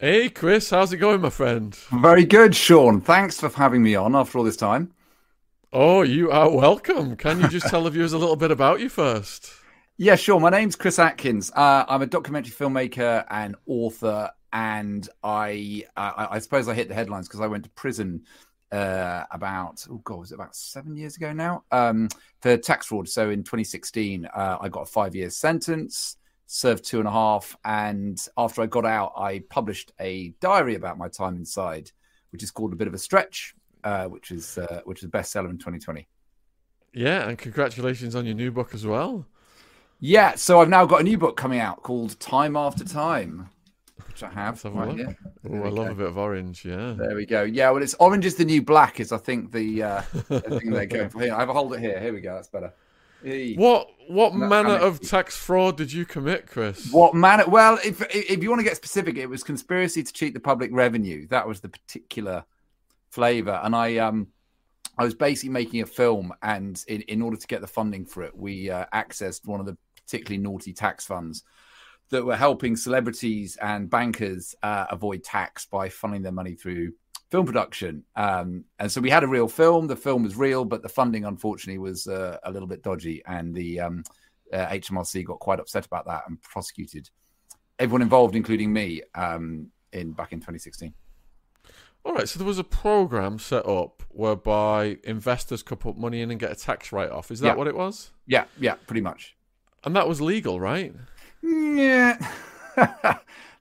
Hey, 0.00 0.28
Chris, 0.28 0.70
how's 0.70 0.92
it 0.92 0.98
going, 0.98 1.22
my 1.22 1.30
friend? 1.30 1.74
Very 1.90 2.24
good, 2.24 2.54
Sean. 2.54 3.00
Thanks 3.00 3.40
for 3.40 3.48
having 3.48 3.82
me 3.82 3.96
on 3.96 4.14
after 4.14 4.38
all 4.38 4.44
this 4.44 4.56
time. 4.56 4.92
Oh, 5.72 6.02
you 6.02 6.30
are 6.30 6.48
welcome. 6.48 7.16
Can 7.16 7.40
you 7.40 7.48
just 7.48 7.66
tell 7.66 7.82
the 7.82 7.90
viewers 7.90 8.12
a 8.12 8.18
little 8.18 8.36
bit 8.36 8.52
about 8.52 8.80
you 8.80 8.88
first? 8.88 9.50
Yeah, 10.00 10.14
sure. 10.14 10.38
My 10.38 10.50
name's 10.50 10.76
Chris 10.76 11.00
Atkins. 11.00 11.50
Uh, 11.56 11.84
I'm 11.88 12.02
a 12.02 12.06
documentary 12.06 12.52
filmmaker 12.52 13.24
and 13.28 13.56
author, 13.66 14.30
and 14.52 15.08
I, 15.24 15.82
I, 15.96 16.28
I 16.30 16.38
suppose 16.38 16.68
I 16.68 16.74
hit 16.74 16.86
the 16.86 16.94
headlines 16.94 17.26
because 17.26 17.40
I 17.40 17.48
went 17.48 17.64
to 17.64 17.70
prison 17.70 18.22
uh, 18.70 19.24
about 19.32 19.84
oh 19.90 20.00
god, 20.04 20.20
was 20.20 20.30
it 20.30 20.36
about 20.36 20.54
seven 20.54 20.96
years 20.96 21.16
ago 21.16 21.32
now 21.32 21.64
um, 21.72 22.08
for 22.42 22.56
tax 22.56 22.86
fraud. 22.86 23.08
So 23.08 23.30
in 23.30 23.42
2016, 23.42 24.26
uh, 24.26 24.58
I 24.60 24.68
got 24.68 24.82
a 24.82 24.86
five 24.86 25.16
year 25.16 25.30
sentence, 25.30 26.16
served 26.48 26.84
two 26.84 26.98
and 26.98 27.06
a 27.06 27.12
half, 27.12 27.56
and 27.64 28.18
after 28.36 28.62
I 28.62 28.66
got 28.66 28.84
out, 28.84 29.12
I 29.16 29.44
published 29.48 29.92
a 30.00 30.30
diary 30.40 30.74
about 30.74 30.98
my 30.98 31.08
time 31.08 31.36
inside, 31.36 31.92
which 32.32 32.42
is 32.42 32.50
called 32.50 32.72
A 32.72 32.76
Bit 32.76 32.88
of 32.88 32.94
a 32.94 32.98
Stretch, 32.98 33.54
uh, 33.84 34.06
which 34.06 34.32
is 34.32 34.58
uh, 34.58 34.80
which 34.84 34.98
is 34.98 35.04
a 35.04 35.10
bestseller 35.10 35.50
in 35.50 35.58
2020. 35.58 36.08
Yeah, 36.94 37.28
and 37.28 37.38
congratulations 37.38 38.16
on 38.16 38.26
your 38.26 38.34
new 38.34 38.50
book 38.50 38.74
as 38.74 38.84
well. 38.84 39.24
Yeah, 40.00 40.34
so 40.34 40.60
I've 40.60 40.68
now 40.68 40.86
got 40.86 41.00
a 41.00 41.04
new 41.04 41.18
book 41.18 41.36
coming 41.36 41.60
out 41.60 41.82
called 41.82 42.18
Time 42.18 42.56
After 42.56 42.84
Time 42.84 43.48
which 44.06 44.22
I 44.22 44.34
have. 44.34 44.60
have 44.62 44.74
right 44.74 44.96
here. 44.96 45.16
Oh, 45.48 45.62
I 45.62 45.68
love 45.68 45.86
go. 45.86 45.92
a 45.92 45.94
bit 45.94 46.06
of 46.06 46.18
orange. 46.18 46.64
Yeah. 46.64 46.94
There 46.96 47.14
we 47.14 47.26
go. 47.26 47.42
Yeah, 47.42 47.70
well, 47.70 47.82
it's 47.82 47.94
orange 47.94 48.26
is 48.26 48.34
the 48.34 48.44
new 48.44 48.62
black. 48.62 49.00
Is 49.00 49.12
I 49.12 49.18
think 49.18 49.52
the, 49.52 49.82
uh, 49.82 50.02
the 50.28 50.40
thing 50.40 50.70
they're 50.70 50.86
going 50.86 51.08
for. 51.10 51.20
Here, 51.20 51.34
I 51.34 51.38
have 51.38 51.48
a 51.48 51.52
hold 51.52 51.74
it 51.74 51.80
here. 51.80 52.00
Here 52.00 52.12
we 52.12 52.20
go. 52.20 52.34
That's 52.34 52.48
better. 52.48 52.72
What 53.56 53.88
what 54.08 54.34
no, 54.34 54.46
manner 54.46 54.74
of 54.74 55.00
tax 55.00 55.36
fraud 55.36 55.76
did 55.76 55.92
you 55.92 56.04
commit, 56.04 56.46
Chris? 56.46 56.90
What 56.92 57.14
manner? 57.14 57.44
Well, 57.46 57.78
if 57.84 58.02
if 58.14 58.42
you 58.42 58.48
want 58.48 58.60
to 58.60 58.64
get 58.64 58.76
specific, 58.76 59.16
it 59.16 59.26
was 59.26 59.42
conspiracy 59.42 60.02
to 60.02 60.12
cheat 60.12 60.34
the 60.34 60.40
public 60.40 60.70
revenue. 60.72 61.26
That 61.28 61.46
was 61.46 61.60
the 61.60 61.68
particular 61.68 62.44
flavor, 63.10 63.60
and 63.62 63.74
I 63.74 63.98
um 63.98 64.28
I 64.96 65.04
was 65.04 65.14
basically 65.14 65.50
making 65.50 65.82
a 65.82 65.86
film, 65.86 66.32
and 66.42 66.82
in 66.88 67.02
in 67.02 67.22
order 67.22 67.36
to 67.36 67.46
get 67.46 67.60
the 67.60 67.66
funding 67.66 68.04
for 68.06 68.22
it, 68.22 68.36
we 68.36 68.70
uh, 68.70 68.86
accessed 68.94 69.46
one 69.46 69.60
of 69.60 69.66
the 69.66 69.76
particularly 69.96 70.42
naughty 70.42 70.72
tax 70.72 71.04
funds 71.04 71.44
that 72.10 72.24
were 72.24 72.36
helping 72.36 72.74
celebrities 72.74 73.58
and 73.60 73.90
bankers 73.90 74.54
uh, 74.62 74.86
avoid 74.90 75.22
tax 75.22 75.66
by 75.66 75.88
funneling 75.88 76.22
their 76.22 76.32
money 76.32 76.54
through 76.54 76.92
film 77.30 77.46
production. 77.46 78.04
Um, 78.16 78.64
and 78.78 78.90
so 78.90 79.00
we 79.00 79.10
had 79.10 79.24
a 79.24 79.28
real 79.28 79.48
film. 79.48 79.86
The 79.86 79.96
film 79.96 80.22
was 80.22 80.36
real, 80.36 80.64
but 80.64 80.82
the 80.82 80.88
funding, 80.88 81.24
unfortunately, 81.24 81.78
was 81.78 82.06
uh, 82.06 82.38
a 82.42 82.50
little 82.50 82.68
bit 82.68 82.82
dodgy. 82.82 83.22
And 83.26 83.54
the 83.54 83.80
um, 83.80 84.04
uh, 84.52 84.66
HMRC 84.66 85.24
got 85.24 85.38
quite 85.38 85.60
upset 85.60 85.86
about 85.86 86.06
that 86.06 86.24
and 86.28 86.40
prosecuted 86.40 87.10
everyone 87.78 88.02
involved, 88.02 88.34
including 88.34 88.72
me, 88.72 89.02
um, 89.14 89.68
in 89.92 90.12
back 90.12 90.32
in 90.32 90.40
2016. 90.40 90.92
All 92.04 92.14
right, 92.14 92.28
so 92.28 92.38
there 92.38 92.46
was 92.46 92.58
a 92.58 92.64
program 92.64 93.38
set 93.38 93.66
up 93.66 94.02
whereby 94.08 94.98
investors 95.04 95.62
could 95.62 95.80
put 95.80 95.98
money 95.98 96.22
in 96.22 96.30
and 96.30 96.40
get 96.40 96.50
a 96.50 96.54
tax 96.54 96.92
write 96.92 97.10
off. 97.10 97.30
Is 97.30 97.40
that 97.40 97.48
yeah. 97.48 97.54
what 97.54 97.66
it 97.66 97.76
was? 97.76 98.12
Yeah, 98.26 98.44
yeah, 98.58 98.74
pretty 98.86 99.00
much. 99.00 99.36
And 99.84 99.94
that 99.94 100.08
was 100.08 100.20
legal, 100.20 100.60
right? 100.60 100.94
Yeah. 101.42 102.16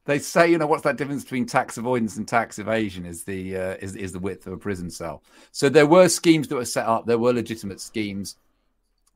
they 0.07 0.19
say, 0.19 0.49
you 0.49 0.57
know, 0.57 0.65
what's 0.65 0.83
that 0.83 0.95
difference 0.95 1.23
between 1.23 1.45
tax 1.45 1.77
avoidance 1.77 2.15
and 2.15 2.25
tax 2.25 2.59
evasion? 2.59 3.05
Is 3.05 3.25
the 3.25 3.57
uh, 3.57 3.75
is 3.81 3.95
is 3.95 4.13
the 4.13 4.19
width 4.19 4.47
of 4.47 4.53
a 4.53 4.57
prison 4.57 4.89
cell. 4.89 5.21
So 5.51 5.67
there 5.67 5.85
were 5.85 6.07
schemes 6.07 6.47
that 6.47 6.55
were 6.55 6.65
set 6.65 6.87
up. 6.87 7.05
There 7.05 7.19
were 7.19 7.33
legitimate 7.33 7.81
schemes, 7.81 8.37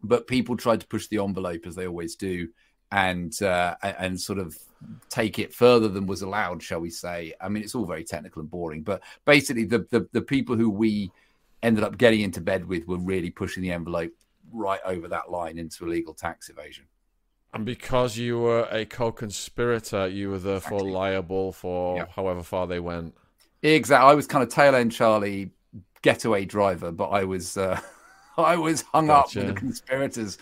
but 0.04 0.28
people 0.28 0.58
tried 0.58 0.82
to 0.82 0.88
push 0.88 1.08
the 1.08 1.24
envelope 1.24 1.66
as 1.66 1.76
they 1.76 1.88
always 1.88 2.16
do, 2.18 2.50
and 2.92 3.42
uh, 3.42 3.76
and 3.82 4.20
sort 4.20 4.38
of 4.38 4.58
take 5.10 5.40
it 5.40 5.54
further 5.54 5.88
than 5.88 6.08
was 6.08 6.24
allowed, 6.24 6.62
shall 6.62 6.82
we 6.82 6.90
say? 6.90 7.34
I 7.40 7.48
mean, 7.48 7.64
it's 7.64 7.74
all 7.74 7.86
very 7.86 8.04
technical 8.04 8.42
and 8.42 8.52
boring, 8.52 8.82
but 8.82 9.02
basically, 9.26 9.64
the 9.64 9.88
the, 9.92 10.10
the 10.12 10.22
people 10.22 10.58
who 10.58 10.70
we 10.70 11.10
ended 11.64 11.86
up 11.86 11.98
getting 11.98 12.20
into 12.20 12.42
bed 12.42 12.66
with 12.66 12.86
were 12.86 12.98
really 12.98 13.30
pushing 13.30 13.64
the 13.64 13.72
envelope 13.72 14.12
right 14.52 14.82
over 14.84 15.08
that 15.08 15.32
line 15.32 15.58
into 15.58 15.86
illegal 15.86 16.14
tax 16.14 16.50
evasion. 16.50 16.86
And 17.54 17.66
because 17.66 18.18
you 18.18 18.40
were 18.40 18.68
a 18.72 18.86
co-conspirator, 18.86 20.08
you 20.08 20.30
were 20.30 20.40
therefore 20.40 20.80
exactly. 20.80 20.92
liable 20.92 21.52
for 21.52 21.98
yep. 21.98 22.12
however 22.12 22.44
far 22.44 22.66
they 22.66 22.80
went. 22.80 23.14
Exactly. 23.62 24.10
I 24.10 24.14
was 24.14 24.26
kind 24.26 24.44
of 24.44 24.50
tail 24.50 24.74
end 24.74 24.94
Charlie, 24.94 25.52
getaway 26.02 26.46
driver, 26.46 26.92
but 26.92 27.10
I 27.10 27.26
was 27.26 27.58
uh, 27.58 27.80
I 28.38 28.56
was 28.56 28.84
hung 28.84 29.08
gotcha. 29.08 29.42
up 29.42 29.46
with 29.46 29.56
the 29.56 29.60
conspirators, 29.60 30.38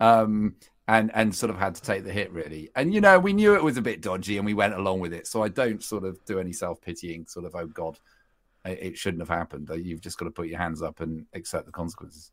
um, 0.00 0.56
and 0.88 1.12
and 1.14 1.34
sort 1.34 1.50
of 1.50 1.58
had 1.58 1.76
to 1.76 1.82
take 1.82 2.04
the 2.04 2.12
hit 2.12 2.32
really. 2.32 2.70
And 2.74 2.92
you 2.92 3.00
know, 3.00 3.18
we 3.20 3.32
knew 3.32 3.54
it 3.54 3.62
was 3.62 3.76
a 3.76 3.82
bit 3.82 4.02
dodgy, 4.02 4.36
and 4.36 4.44
we 4.44 4.54
went 4.54 4.74
along 4.74 4.98
with 5.00 5.12
it. 5.12 5.28
So 5.28 5.42
I 5.42 5.48
don't 5.48 5.82
sort 5.82 6.04
of 6.04 6.22
do 6.24 6.40
any 6.40 6.52
self 6.52 6.80
pitying, 6.80 7.26
sort 7.26 7.46
of 7.46 7.54
oh 7.54 7.66
god, 7.66 7.98
it 8.64 8.98
shouldn't 8.98 9.22
have 9.22 9.28
happened. 9.28 9.70
You've 9.74 10.00
just 10.00 10.18
got 10.18 10.24
to 10.24 10.32
put 10.32 10.48
your 10.48 10.58
hands 10.58 10.82
up 10.82 11.00
and 11.00 11.26
accept 11.34 11.66
the 11.66 11.72
consequences. 11.72 12.32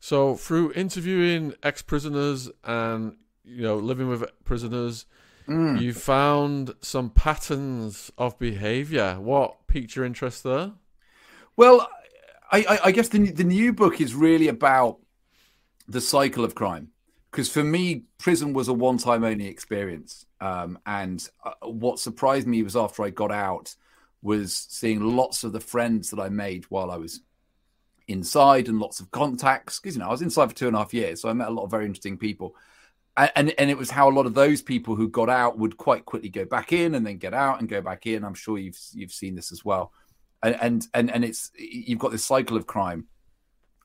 So 0.00 0.36
through 0.36 0.72
interviewing 0.72 1.54
ex-prisoners 1.62 2.50
and 2.64 3.16
you 3.44 3.62
know 3.62 3.76
living 3.76 4.08
with 4.08 4.24
prisoners, 4.44 5.06
mm. 5.48 5.80
you 5.80 5.92
found 5.92 6.74
some 6.80 7.10
patterns 7.10 8.10
of 8.16 8.38
behaviour. 8.38 9.18
What 9.20 9.66
piqued 9.66 9.96
your 9.96 10.04
interest 10.04 10.44
there? 10.44 10.72
Well, 11.56 11.88
I, 12.52 12.64
I, 12.68 12.78
I 12.84 12.90
guess 12.92 13.08
the 13.08 13.30
the 13.30 13.44
new 13.44 13.72
book 13.72 14.00
is 14.00 14.14
really 14.14 14.48
about 14.48 14.98
the 15.86 16.00
cycle 16.00 16.44
of 16.44 16.54
crime 16.54 16.92
because 17.30 17.50
for 17.50 17.64
me, 17.64 18.04
prison 18.18 18.52
was 18.52 18.68
a 18.68 18.72
one-time 18.72 19.24
only 19.24 19.46
experience. 19.46 20.26
Um, 20.40 20.78
and 20.86 21.28
uh, 21.44 21.52
what 21.68 21.98
surprised 21.98 22.46
me 22.46 22.62
was 22.62 22.76
after 22.76 23.02
I 23.02 23.10
got 23.10 23.30
out 23.30 23.74
was 24.22 24.54
seeing 24.54 25.16
lots 25.16 25.44
of 25.44 25.52
the 25.52 25.60
friends 25.60 26.10
that 26.10 26.20
I 26.20 26.28
made 26.28 26.64
while 26.64 26.90
I 26.90 26.96
was 26.96 27.20
inside 28.08 28.68
and 28.68 28.80
lots 28.80 29.00
of 29.00 29.10
contacts 29.10 29.78
because 29.78 29.94
you 29.94 30.00
know 30.00 30.08
I 30.08 30.10
was 30.10 30.22
inside 30.22 30.48
for 30.48 30.54
two 30.54 30.66
and 30.66 30.74
a 30.74 30.80
half 30.80 30.94
years, 30.94 31.22
so 31.22 31.28
I 31.28 31.32
met 31.34 31.48
a 31.48 31.52
lot 31.52 31.64
of 31.64 31.70
very 31.70 31.86
interesting 31.86 32.18
people. 32.18 32.56
And, 33.16 33.32
and, 33.34 33.54
and 33.58 33.70
it 33.70 33.76
was 33.76 33.90
how 33.90 34.08
a 34.08 34.14
lot 34.14 34.26
of 34.26 34.34
those 34.34 34.62
people 34.62 34.94
who 34.94 35.08
got 35.08 35.28
out 35.28 35.58
would 35.58 35.76
quite 35.76 36.04
quickly 36.04 36.28
go 36.28 36.44
back 36.44 36.72
in 36.72 36.94
and 36.94 37.04
then 37.04 37.18
get 37.18 37.34
out 37.34 37.58
and 37.58 37.68
go 37.68 37.80
back 37.80 38.06
in. 38.06 38.24
I'm 38.24 38.34
sure 38.34 38.58
you've 38.58 38.78
you've 38.92 39.12
seen 39.12 39.34
this 39.34 39.52
as 39.52 39.64
well, 39.64 39.92
and 40.42 40.56
and 40.60 40.86
and, 40.94 41.10
and 41.10 41.24
it's 41.24 41.50
you've 41.56 41.98
got 41.98 42.12
this 42.12 42.24
cycle 42.24 42.56
of 42.56 42.66
crime, 42.66 43.06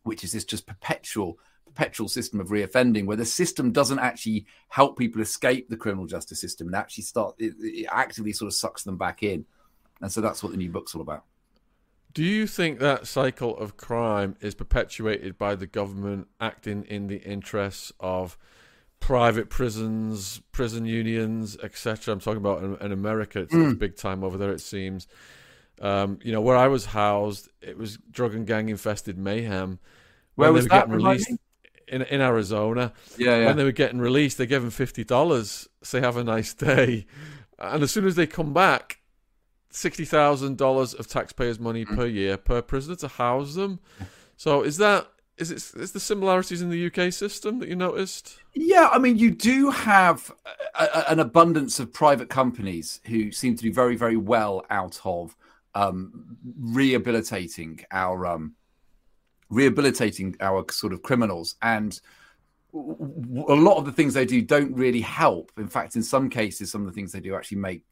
which 0.03 0.23
is 0.23 0.31
this 0.31 0.45
just 0.45 0.65
perpetual 0.65 1.37
perpetual 1.65 2.07
system 2.07 2.39
of 2.39 2.49
reoffending 2.49 3.05
where 3.05 3.17
the 3.17 3.25
system 3.25 3.71
doesn't 3.71 3.97
actually 3.97 4.45
help 4.69 4.97
people 4.97 5.21
escape 5.21 5.69
the 5.69 5.77
criminal 5.77 6.05
justice 6.05 6.39
system 6.39 6.67
and 6.67 6.75
actually 6.75 7.03
start 7.03 7.33
it, 7.39 7.55
it 7.59 7.87
actively 7.91 8.31
sort 8.31 8.47
of 8.47 8.53
sucks 8.53 8.83
them 8.83 8.95
back 8.95 9.23
in 9.23 9.43
and 10.01 10.11
so 10.11 10.21
that's 10.21 10.43
what 10.43 10.51
the 10.51 10.57
new 10.57 10.69
book's 10.69 10.93
all 10.93 11.01
about 11.01 11.23
do 12.13 12.23
you 12.23 12.45
think 12.45 12.79
that 12.79 13.07
cycle 13.07 13.57
of 13.57 13.77
crime 13.77 14.35
is 14.39 14.53
perpetuated 14.53 15.37
by 15.37 15.55
the 15.55 15.65
government 15.65 16.27
acting 16.39 16.83
in 16.83 17.07
the 17.07 17.17
interests 17.17 17.91
of 17.99 18.37
private 18.99 19.49
prisons, 19.49 20.41
prison 20.51 20.85
unions, 20.85 21.57
etc.? 21.63 22.13
I'm 22.13 22.19
talking 22.19 22.37
about 22.37 22.63
in, 22.63 22.77
in 22.77 22.91
America. 22.91 23.41
It's, 23.41 23.53
mm. 23.53 23.77
big 23.79 23.95
time 23.95 24.23
over 24.23 24.37
there, 24.37 24.51
it 24.51 24.61
seems. 24.61 25.07
Um, 25.81 26.19
you 26.21 26.31
know, 26.31 26.41
where 26.41 26.55
I 26.55 26.67
was 26.67 26.85
housed, 26.85 27.49
it 27.61 27.77
was 27.77 27.97
drug 28.11 28.35
and 28.35 28.45
gang 28.45 28.69
infested 28.69 29.17
mayhem. 29.17 29.79
Where 30.35 30.49
when 30.49 30.53
was 30.53 30.67
that? 30.67 30.89
Released 30.89 31.31
in 31.87 32.03
in 32.03 32.21
Arizona. 32.21 32.93
Yeah, 33.17 33.37
yeah. 33.37 33.45
When 33.47 33.57
they 33.57 33.63
were 33.63 33.71
getting 33.71 33.99
released, 33.99 34.37
they 34.37 34.45
gave 34.45 34.61
them 34.61 34.71
fifty 34.71 35.03
dollars. 35.03 35.67
Say, 35.81 35.99
have 35.99 36.17
a 36.17 36.23
nice 36.23 36.53
day. 36.53 37.05
And 37.59 37.83
as 37.83 37.91
soon 37.91 38.05
as 38.05 38.15
they 38.15 38.27
come 38.27 38.53
back, 38.53 38.99
sixty 39.73 40.05
thousand 40.05 40.57
dollars 40.57 40.93
of 40.93 41.07
taxpayers' 41.07 41.59
money 41.59 41.85
mm. 41.85 41.95
per 41.95 42.05
year 42.05 42.37
per 42.37 42.61
prisoner 42.61 42.95
to 42.97 43.07
house 43.07 43.55
them. 43.55 43.79
So 44.37 44.63
is 44.63 44.77
that 44.77 45.07
is 45.37 45.51
it 45.51 45.79
is 45.79 45.91
the 45.91 45.99
similarities 45.99 46.61
in 46.61 46.69
the 46.69 46.85
UK 46.87 47.11
system 47.11 47.59
that 47.59 47.69
you 47.69 47.75
noticed? 47.75 48.39
Yeah, 48.53 48.89
I 48.91 48.99
mean, 48.99 49.17
you 49.17 49.31
do 49.31 49.71
have 49.71 50.31
a, 50.79 50.83
a, 50.83 51.11
an 51.11 51.19
abundance 51.19 51.79
of 51.79 51.91
private 51.91 52.29
companies 52.29 53.01
who 53.05 53.31
seem 53.31 53.55
to 53.55 53.63
do 53.63 53.73
very 53.73 53.95
very 53.95 54.17
well 54.17 54.65
out 54.69 54.99
of 55.03 55.35
um, 55.75 56.37
rehabilitating 56.59 57.83
our 57.91 58.25
um, 58.27 58.55
rehabilitating 59.49 60.35
our 60.39 60.65
sort 60.71 60.93
of 60.93 61.01
criminals 61.01 61.55
and 61.61 61.99
a 62.75 63.53
lot 63.53 63.77
of 63.77 63.85
the 63.85 63.91
things 63.91 64.15
they 64.15 64.25
do 64.25 64.41
don't 64.41 64.73
really 64.73 65.01
help. 65.01 65.51
In 65.57 65.67
fact, 65.67 65.95
in 65.95 66.01
some 66.01 66.27
cases, 66.27 66.71
some 66.71 66.81
of 66.81 66.87
the 66.87 66.93
things 66.93 67.11
they 67.11 67.19
do 67.19 67.35
actually 67.35 67.59
make 67.59 67.83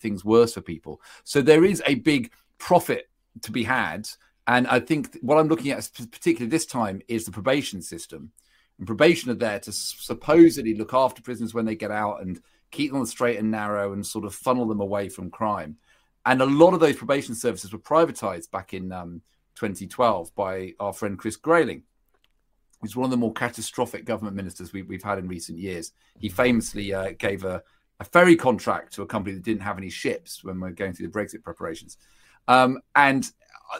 things 0.00 0.24
worse 0.24 0.54
for 0.54 0.60
people. 0.60 1.00
So 1.24 1.42
there 1.42 1.64
is 1.64 1.82
a 1.86 1.96
big 1.96 2.32
profit 2.58 3.08
to 3.42 3.52
be 3.52 3.64
had. 3.64 4.08
And 4.46 4.66
I 4.66 4.80
think 4.80 5.16
what 5.20 5.38
I'm 5.38 5.48
looking 5.48 5.70
at, 5.70 5.88
particularly 6.10 6.50
this 6.50 6.66
time, 6.66 7.00
is 7.08 7.24
the 7.24 7.30
probation 7.30 7.82
system. 7.82 8.32
And 8.78 8.86
probation 8.86 9.30
are 9.30 9.34
there 9.34 9.60
to 9.60 9.72
supposedly 9.72 10.74
look 10.74 10.94
after 10.94 11.22
prisoners 11.22 11.54
when 11.54 11.64
they 11.64 11.76
get 11.76 11.90
out 11.90 12.22
and 12.22 12.40
keep 12.70 12.90
them 12.90 12.96
on 12.96 13.04
the 13.04 13.10
straight 13.10 13.38
and 13.38 13.50
narrow 13.50 13.92
and 13.92 14.04
sort 14.04 14.24
of 14.24 14.34
funnel 14.34 14.66
them 14.66 14.80
away 14.80 15.08
from 15.08 15.30
crime. 15.30 15.76
And 16.26 16.40
a 16.40 16.46
lot 16.46 16.74
of 16.74 16.80
those 16.80 16.96
probation 16.96 17.34
services 17.34 17.72
were 17.72 17.78
privatized 17.78 18.50
back 18.50 18.74
in 18.74 18.92
um, 18.92 19.22
2012 19.56 20.34
by 20.34 20.74
our 20.80 20.92
friend 20.92 21.18
Chris 21.18 21.36
Grayling, 21.36 21.82
who's 22.80 22.96
one 22.96 23.04
of 23.04 23.10
the 23.10 23.16
more 23.16 23.32
catastrophic 23.32 24.04
government 24.04 24.36
ministers 24.36 24.72
we, 24.72 24.84
have 24.92 25.02
had 25.02 25.18
in 25.18 25.28
recent 25.28 25.58
years. 25.58 25.92
He 26.18 26.28
famously 26.28 26.94
uh, 26.94 27.12
gave 27.18 27.44
a 27.44 27.62
a 28.00 28.04
ferry 28.04 28.36
contract 28.36 28.92
to 28.94 29.02
a 29.02 29.06
company 29.06 29.34
that 29.34 29.44
didn't 29.44 29.62
have 29.62 29.78
any 29.78 29.90
ships 29.90 30.42
when 30.42 30.60
we 30.60 30.68
are 30.68 30.72
going 30.72 30.92
through 30.92 31.06
the 31.06 31.12
Brexit 31.12 31.42
preparations. 31.42 31.98
Um, 32.48 32.78
and 32.96 33.30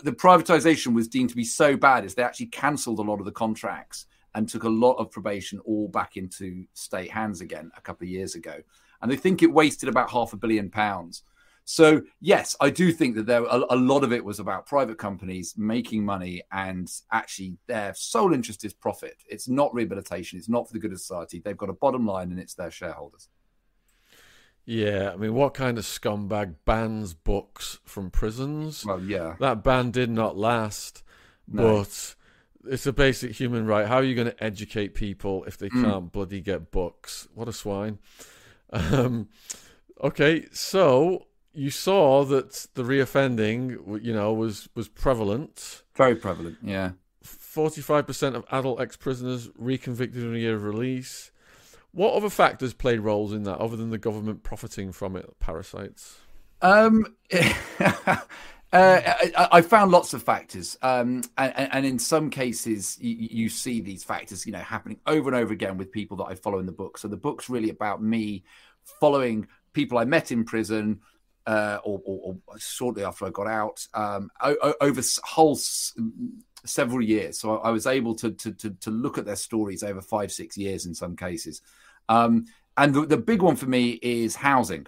the 0.04 0.12
privatization 0.12 0.94
was 0.94 1.08
deemed 1.08 1.30
to 1.30 1.36
be 1.36 1.44
so 1.44 1.76
bad 1.76 2.04
as 2.04 2.14
they 2.14 2.22
actually 2.22 2.46
cancelled 2.46 2.98
a 2.98 3.02
lot 3.02 3.18
of 3.18 3.24
the 3.24 3.32
contracts 3.32 4.06
and 4.34 4.48
took 4.48 4.64
a 4.64 4.68
lot 4.68 4.94
of 4.94 5.10
probation 5.10 5.58
all 5.60 5.88
back 5.88 6.16
into 6.16 6.64
state 6.72 7.10
hands 7.10 7.40
again 7.40 7.70
a 7.76 7.80
couple 7.80 8.04
of 8.04 8.10
years 8.10 8.34
ago. 8.34 8.56
And 9.00 9.10
they 9.10 9.16
think 9.16 9.42
it 9.42 9.52
wasted 9.52 9.88
about 9.88 10.10
half 10.10 10.32
a 10.32 10.36
billion 10.36 10.70
pounds. 10.70 11.24
So 11.64 12.02
yes, 12.20 12.56
I 12.60 12.70
do 12.70 12.92
think 12.92 13.14
that 13.16 13.26
there 13.26 13.44
a, 13.44 13.62
a, 13.70 13.76
lot 13.76 14.02
of 14.02 14.12
it 14.12 14.24
was 14.24 14.40
about 14.40 14.66
private 14.66 14.98
companies 14.98 15.54
making 15.56 16.04
money 16.04 16.42
and 16.50 16.90
actually 17.12 17.56
their 17.68 17.94
sole 17.94 18.32
interest 18.32 18.64
is 18.64 18.72
profit. 18.72 19.16
It's 19.28 19.48
not 19.48 19.72
rehabilitation. 19.72 20.38
It's 20.38 20.48
not 20.48 20.66
for 20.66 20.72
the 20.72 20.80
good 20.80 20.92
of 20.92 21.00
society. 21.00 21.40
They've 21.40 21.56
got 21.56 21.70
a 21.70 21.74
bottom 21.74 22.04
line 22.04 22.30
and 22.30 22.40
it's 22.40 22.54
their 22.54 22.70
shareholders. 22.70 23.28
Yeah, 24.64 25.10
I 25.12 25.16
mean, 25.16 25.34
what 25.34 25.54
kind 25.54 25.76
of 25.76 25.84
scumbag 25.84 26.54
bans 26.64 27.14
books 27.14 27.80
from 27.84 28.10
prisons? 28.10 28.86
Well, 28.86 29.00
yeah, 29.00 29.34
that 29.40 29.64
ban 29.64 29.90
did 29.90 30.08
not 30.08 30.36
last, 30.36 31.02
no. 31.48 31.78
but 31.78 32.14
it's 32.70 32.86
a 32.86 32.92
basic 32.92 33.32
human 33.32 33.66
right. 33.66 33.88
How 33.88 33.96
are 33.96 34.04
you 34.04 34.14
going 34.14 34.30
to 34.30 34.44
educate 34.44 34.94
people 34.94 35.42
if 35.44 35.58
they 35.58 35.68
mm. 35.68 35.82
can't 35.82 36.12
bloody 36.12 36.40
get 36.40 36.70
books? 36.70 37.26
What 37.34 37.48
a 37.48 37.52
swine. 37.52 37.98
Um, 38.72 39.28
okay, 40.00 40.46
so 40.52 41.26
you 41.52 41.70
saw 41.70 42.24
that 42.26 42.68
the 42.74 42.84
reoffending, 42.84 44.00
you 44.00 44.14
know, 44.14 44.32
was 44.32 44.68
was 44.76 44.88
prevalent. 44.88 45.82
Very 45.96 46.14
prevalent, 46.14 46.58
yeah. 46.62 46.92
Forty-five 47.24 48.06
percent 48.06 48.36
of 48.36 48.44
adult 48.52 48.80
ex-prisoners 48.80 49.50
reconvicted 49.56 50.22
in 50.22 50.36
a 50.36 50.38
year 50.38 50.54
of 50.54 50.62
release. 50.62 51.31
What 51.92 52.14
other 52.14 52.30
factors 52.30 52.72
played 52.72 53.00
roles 53.00 53.32
in 53.32 53.42
that, 53.44 53.58
other 53.58 53.76
than 53.76 53.90
the 53.90 53.98
government 53.98 54.42
profiting 54.42 54.92
from 54.92 55.14
it? 55.14 55.28
Parasites. 55.40 56.18
Um, 56.62 57.04
uh, 57.32 58.16
I, 58.72 59.48
I, 59.52 59.62
found 59.62 59.90
lots 59.90 60.14
of 60.14 60.22
factors, 60.22 60.78
um, 60.80 61.22
and, 61.36 61.52
and, 61.56 61.84
in 61.84 61.98
some 61.98 62.30
cases, 62.30 62.96
you, 63.00 63.16
you, 63.30 63.48
see 63.48 63.80
these 63.80 64.04
factors, 64.04 64.46
you 64.46 64.52
know, 64.52 64.60
happening 64.60 65.00
over 65.06 65.28
and 65.28 65.36
over 65.36 65.52
again 65.52 65.76
with 65.76 65.90
people 65.90 66.16
that 66.18 66.26
I 66.26 66.36
follow 66.36 66.60
in 66.60 66.66
the 66.66 66.72
book. 66.72 66.98
So 66.98 67.08
the 67.08 67.16
book's 67.16 67.50
really 67.50 67.68
about 67.68 68.00
me 68.00 68.44
following 69.00 69.48
people 69.72 69.98
I 69.98 70.04
met 70.04 70.30
in 70.30 70.44
prison, 70.44 71.00
uh, 71.46 71.78
or, 71.84 72.00
or, 72.04 72.36
or, 72.46 72.58
shortly 72.58 73.04
after 73.04 73.26
I 73.26 73.30
got 73.30 73.48
out, 73.48 73.84
um, 73.92 74.30
over 74.80 75.02
whole 75.24 75.56
several 76.64 77.02
years. 77.02 77.38
So 77.38 77.58
I 77.58 77.70
was 77.70 77.86
able 77.86 78.14
to, 78.16 78.30
to, 78.30 78.52
to 78.52 78.70
to 78.70 78.90
look 78.90 79.18
at 79.18 79.24
their 79.24 79.36
stories 79.36 79.82
over 79.82 80.00
five 80.00 80.32
six 80.32 80.56
years 80.56 80.86
in 80.86 80.94
some 80.94 81.16
cases. 81.16 81.62
Um, 82.08 82.46
and 82.76 82.94
the, 82.94 83.06
the 83.06 83.16
big 83.16 83.42
one 83.42 83.56
for 83.56 83.66
me 83.66 83.98
is 84.02 84.36
housing. 84.36 84.86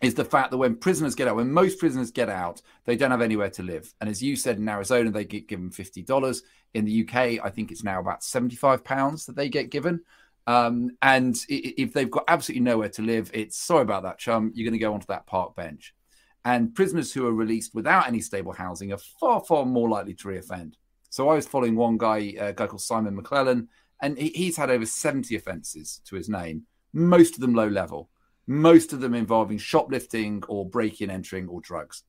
Is 0.00 0.14
the 0.14 0.24
fact 0.24 0.52
that 0.52 0.58
when 0.58 0.76
prisoners 0.76 1.16
get 1.16 1.26
out, 1.26 1.34
when 1.34 1.50
most 1.50 1.80
prisoners 1.80 2.12
get 2.12 2.28
out, 2.28 2.62
they 2.84 2.94
don't 2.94 3.10
have 3.10 3.20
anywhere 3.20 3.50
to 3.50 3.64
live. 3.64 3.92
And 4.00 4.08
as 4.08 4.22
you 4.22 4.36
said, 4.36 4.58
in 4.58 4.68
Arizona, 4.68 5.10
they 5.10 5.24
get 5.24 5.48
given 5.48 5.70
fifty 5.70 6.02
dollars. 6.02 6.42
In 6.74 6.84
the 6.84 7.02
UK, 7.02 7.44
I 7.44 7.50
think 7.50 7.72
it's 7.72 7.82
now 7.82 7.98
about 7.98 8.22
seventy-five 8.22 8.84
pounds 8.84 9.26
that 9.26 9.34
they 9.34 9.48
get 9.48 9.70
given. 9.70 10.02
Um, 10.46 10.92
and 11.02 11.36
if 11.48 11.92
they've 11.92 12.10
got 12.10 12.24
absolutely 12.28 12.62
nowhere 12.62 12.88
to 12.90 13.02
live, 13.02 13.30
it's 13.34 13.58
sorry 13.58 13.82
about 13.82 14.04
that, 14.04 14.18
chum. 14.18 14.52
You're 14.54 14.64
going 14.64 14.78
to 14.78 14.78
go 14.78 14.94
onto 14.94 15.06
that 15.08 15.26
park 15.26 15.56
bench. 15.56 15.94
And 16.44 16.74
prisoners 16.74 17.12
who 17.12 17.26
are 17.26 17.32
released 17.32 17.74
without 17.74 18.06
any 18.06 18.20
stable 18.20 18.52
housing 18.52 18.92
are 18.92 18.98
far, 19.20 19.40
far 19.40 19.66
more 19.66 19.88
likely 19.88 20.14
to 20.14 20.28
reoffend. 20.28 20.74
So 21.10 21.28
I 21.28 21.34
was 21.34 21.46
following 21.46 21.76
one 21.76 21.98
guy, 21.98 22.34
a 22.38 22.52
guy 22.52 22.66
called 22.66 22.80
Simon 22.80 23.16
McClellan, 23.16 23.68
and 24.00 24.16
he's 24.18 24.56
had 24.56 24.70
over 24.70 24.86
70 24.86 25.34
offences 25.34 26.00
to 26.06 26.16
his 26.16 26.28
name, 26.28 26.62
most 26.92 27.34
of 27.34 27.40
them 27.40 27.54
low 27.54 27.66
level, 27.66 28.08
most 28.46 28.92
of 28.92 29.00
them 29.00 29.14
involving 29.14 29.58
shoplifting 29.58 30.42
or 30.48 30.68
breaking, 30.68 31.10
entering, 31.10 31.48
or 31.48 31.60
drugs. 31.60 32.04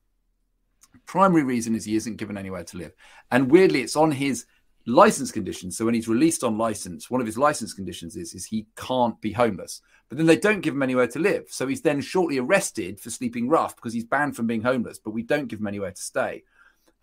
Primary 1.06 1.44
reason 1.44 1.76
is 1.76 1.86
he 1.86 1.96
isn't 1.96 2.18
given 2.18 2.38
anywhere 2.38 2.64
to 2.64 2.78
live. 2.78 2.94
And 3.32 3.52
weirdly, 3.52 3.82
it's 3.82 3.96
on 3.96 4.12
his 4.12 4.46
license 4.86 5.32
conditions. 5.32 5.78
So 5.78 5.86
when 5.86 5.94
he's 5.94 6.08
released 6.08 6.44
on 6.44 6.58
license, 6.58 7.10
one 7.10 7.22
of 7.22 7.28
his 7.28 7.38
license 7.38 7.74
conditions 7.74 8.16
is, 8.16 8.34
is 8.34 8.46
he 8.46 8.68
can't 8.76 9.20
be 9.22 9.32
homeless. 9.32 9.82
But 10.10 10.18
then 10.18 10.28
they 10.28 10.38
don't 10.38 10.62
give 10.62 10.74
him 10.74 10.82
anywhere 10.82 11.08
to 11.08 11.20
live. 11.20 11.46
So 11.50 11.68
he's 11.68 11.82
then 11.82 12.02
shortly 12.02 12.40
arrested 12.40 13.00
for 13.00 13.12
sleeping 13.12 13.48
rough 13.48 13.76
because 13.76 13.94
he's 13.94 14.04
banned 14.04 14.36
from 14.36 14.48
being 14.48 14.64
homeless, 14.64 14.98
but 14.98 15.12
we 15.12 15.22
don't 15.22 15.48
give 15.48 15.60
him 15.60 15.68
anywhere 15.68 15.92
to 15.92 16.02
stay. 16.02 16.44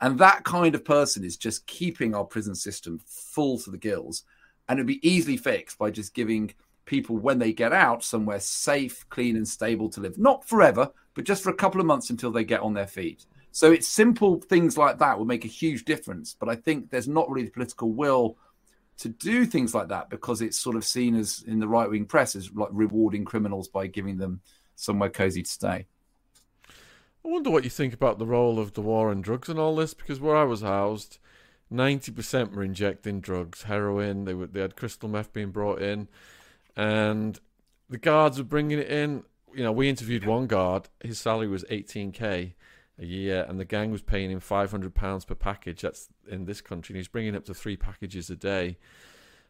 And 0.01 0.19
that 0.19 0.45
kind 0.45 0.75
of 0.75 0.85
person 0.85 1.25
is 1.25 1.37
just 1.37 1.67
keeping 1.67 2.15
our 2.15 2.25
prison 2.25 2.55
system 2.55 3.01
full 3.07 3.59
to 3.61 3.71
the 3.71 3.79
gills. 3.79 4.25
And 4.69 4.79
it'd 4.79 4.87
be 4.87 5.09
easily 5.09 5.37
fixed 5.37 5.79
by 5.79 5.91
just 5.91 6.15
giving 6.15 6.53
people, 6.85 7.17
when 7.17 7.39
they 7.39 7.53
get 7.53 7.73
out, 7.73 8.05
somewhere 8.05 8.41
safe, 8.41 9.09
clean, 9.09 9.37
and 9.37 9.47
stable 9.47 9.89
to 9.91 10.01
live. 10.01 10.19
Not 10.19 10.49
forever, 10.49 10.91
but 11.15 11.25
just 11.25 11.43
for 11.43 11.51
a 11.51 11.55
couple 11.55 11.81
of 11.81 11.87
months 11.87 12.11
until 12.11 12.31
they 12.31 12.45
get 12.45 12.61
on 12.61 12.75
their 12.75 12.87
feet. 12.87 13.27
So 13.53 13.73
it's 13.73 13.89
simple 13.89 14.41
things 14.41 14.77
like 14.77 14.99
that 14.99 15.19
will 15.19 15.25
make 15.25 15.45
a 15.45 15.49
huge 15.49 15.85
difference. 15.85 16.37
But 16.39 16.49
I 16.49 16.57
think 16.57 16.91
there's 16.91 17.09
not 17.09 17.31
really 17.31 17.47
the 17.47 17.53
political 17.53 17.91
will 17.91 18.37
to 18.99 19.09
do 19.09 19.45
things 19.45 19.75
like 19.75 19.89
that 19.89 20.09
because 20.09 20.41
it's 20.41 20.59
sort 20.59 20.77
of 20.77 20.85
seen 20.85 21.15
as 21.15 21.45
in 21.47 21.59
the 21.59 21.69
right 21.69 21.89
wing 21.89 22.07
press 22.07 22.35
as 22.35 22.51
like 22.53 22.71
rewarding 22.73 23.25
criminals 23.25 23.69
by 23.69 23.87
giving 23.87 24.19
them 24.19 24.41
somewhere 24.75 25.11
cozy 25.11 25.43
to 25.43 25.51
stay. 25.51 25.87
I 27.25 27.29
wonder 27.29 27.51
what 27.51 27.65
you 27.65 27.71
think 27.71 27.93
about 27.93 28.19
the 28.19 28.27
role 28.27 28.59
of 28.59 28.75
the 28.75 28.81
war 28.81 29.11
on 29.11 29.21
drugs 29.21 29.49
and 29.49 29.59
all 29.59 29.75
this 29.75 29.95
because 29.95 30.21
where 30.21 30.37
I 30.37 30.45
was 30.45 30.61
housed, 30.61 31.19
ninety 31.69 32.13
percent 32.13 32.53
were 32.53 32.63
injecting 32.63 33.21
drugs, 33.21 33.65
heroin. 33.65 34.25
They 34.25 34.35
were 34.35 34.47
they 34.47 34.61
had 34.61 34.77
crystal 34.77 35.09
meth 35.09 35.33
being 35.33 35.51
brought 35.51 35.83
in, 35.83 36.09
and 36.77 37.39
the 37.91 37.99
guards 37.99 38.39
were 38.39 38.45
bringing 38.45 38.79
it 38.79 38.89
in. 38.89 39.25
You 39.55 39.65
know, 39.65 39.73
we 39.73 39.89
interviewed 39.89 40.25
one 40.25 40.47
guard. 40.47 40.89
His 41.03 41.19
salary 41.19 41.49
was 41.49 41.65
eighteen 41.69 42.13
k, 42.13 42.55
a 42.99 43.05
year, 43.05 43.45
and 43.49 43.61
the 43.61 43.65
gang 43.65 43.91
was 43.91 44.03
paying 44.03 44.31
him 44.31 44.41
five 44.41 44.71
hundred 44.71 44.95
pounds 44.95 45.25
per 45.25 45.35
package. 45.35 45.83
That's 45.83 46.09
in 46.29 46.45
this 46.45 46.61
country, 46.61 46.95
and 46.95 46.99
he's 46.99 47.09
bringing 47.09 47.37
up 47.37 47.45
to 47.47 47.55
three 47.55 47.77
packages 47.77 48.31
a 48.31 48.37
day. 48.37 48.79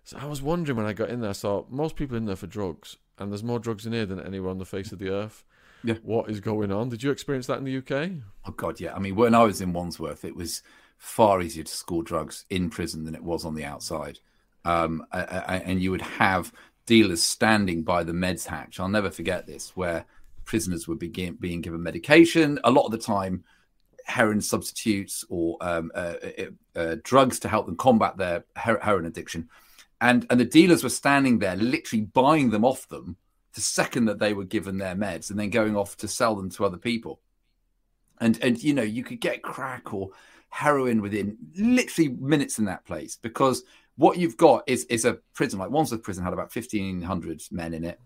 So 0.05 0.19
I 0.21 0.27
was 0.27 0.41
wondering 0.41 0.77
when 0.77 0.87
I 0.87 0.93
got 0.93 1.11
in 1.11 1.21
there, 1.21 1.31
I 1.31 1.35
saw 1.35 1.65
most 1.69 1.97
people 1.97 2.17
in 2.17 2.27
there 2.27 2.37
for 2.37 2.47
drugs, 2.47 2.97
and 3.19 3.31
there's 3.31 3.43
more 3.43 3.59
drugs 3.59 3.87
in 3.87 3.93
here 3.93 4.07
than 4.07 4.21
anywhere 4.21 4.51
on 4.51 4.59
the 4.59 4.65
face 4.65 4.93
of 4.93 4.99
the 4.99 5.11
earth. 5.11 5.45
Yeah. 5.83 5.95
What 6.03 6.31
is 6.31 6.41
going 6.41 6.73
on? 6.73 6.89
Did 6.89 7.03
you 7.03 7.11
experience 7.11 7.47
that 7.49 7.59
in 7.59 7.65
the 7.65 7.79
UK? 7.79 8.11
Oh 8.47 8.53
God, 8.53 8.81
yeah. 8.81 8.95
I 8.95 8.99
mean, 8.99 9.17
when 9.17 9.35
I 9.35 9.43
was 9.43 9.61
in 9.61 9.73
Wandsworth, 9.73 10.25
it 10.25 10.37
was 10.37 10.63
far 10.97 11.43
easier 11.43 11.65
to 11.65 11.73
score 11.73 12.03
drugs 12.03 12.45
in 12.51 12.71
prison 12.71 13.05
than 13.05 13.15
it 13.15 13.23
was 13.23 13.45
on 13.45 13.55
the 13.55 13.65
outside. 13.65 14.21
Um, 14.65 15.07
and 15.13 15.81
you 15.81 15.91
would 15.93 16.03
have 16.03 16.53
dealers 16.87 17.23
standing 17.23 17.83
by 17.83 18.03
the 18.03 18.13
meds 18.13 18.47
hatch. 18.47 18.81
I'll 18.81 18.89
never 18.89 19.11
forget 19.11 19.47
this, 19.47 19.77
where 19.77 20.07
prisoners 20.47 20.89
were 20.89 20.95
begin, 20.95 21.35
being 21.35 21.61
given 21.61 21.83
medication. 21.83 22.59
A 22.65 22.71
lot 22.71 22.87
of 22.87 22.93
the 22.93 22.99
time, 22.99 23.45
heroin 24.05 24.41
substitutes 24.41 25.25
or 25.29 25.59
um, 25.61 25.91
uh, 25.95 26.15
uh, 26.38 26.79
uh, 26.81 26.97
drugs 27.03 27.41
to 27.41 27.49
help 27.49 27.67
them 27.67 27.76
combat 27.76 28.17
their 28.17 28.45
heroin 28.55 29.05
addiction. 29.05 29.49
And, 30.00 30.26
and 30.31 30.41
the 30.41 30.45
dealers 30.45 30.83
were 30.83 30.91
standing 30.91 31.38
there, 31.38 31.57
literally 31.57 32.05
buying 32.05 32.50
them 32.50 32.65
off 32.65 32.88
them 32.88 33.17
the 33.55 33.61
second 33.61 34.07
that 34.07 34.19
they 34.19 34.33
were 34.33 34.45
given 34.45 34.79
their 34.79 34.95
meds 34.95 35.31
and 35.31 35.38
then 35.38 35.50
going 35.50 35.76
off 35.76 35.97
to 35.99 36.09
sell 36.09 36.35
them 36.37 36.50
to 36.50 36.65
other 36.65 36.76
people. 36.76 37.21
And, 38.21 38.38
and 38.43 38.62
you 38.62 38.75
know, 38.75 38.83
you 38.83 39.03
could 39.03 39.21
get 39.21 39.43
crack 39.43 39.93
or 39.93 40.11
heroin 40.50 41.03
within 41.03 41.37
literally 41.57 42.11
minutes 42.11 42.59
in 42.59 42.67
that 42.67 42.85
place 42.85 43.17
because 43.21 43.62
what 43.97 44.19
you've 44.19 44.37
got 44.37 44.62
is, 44.67 44.85
is 44.85 45.05
a 45.05 45.15
prison 45.35 45.59
like 45.59 45.71
Wandsworth 45.71 46.03
prison 46.03 46.23
had 46.23 46.33
about 46.33 46.55
1,500 46.55 47.43
men 47.50 47.75
in 47.75 47.85
it 47.85 47.99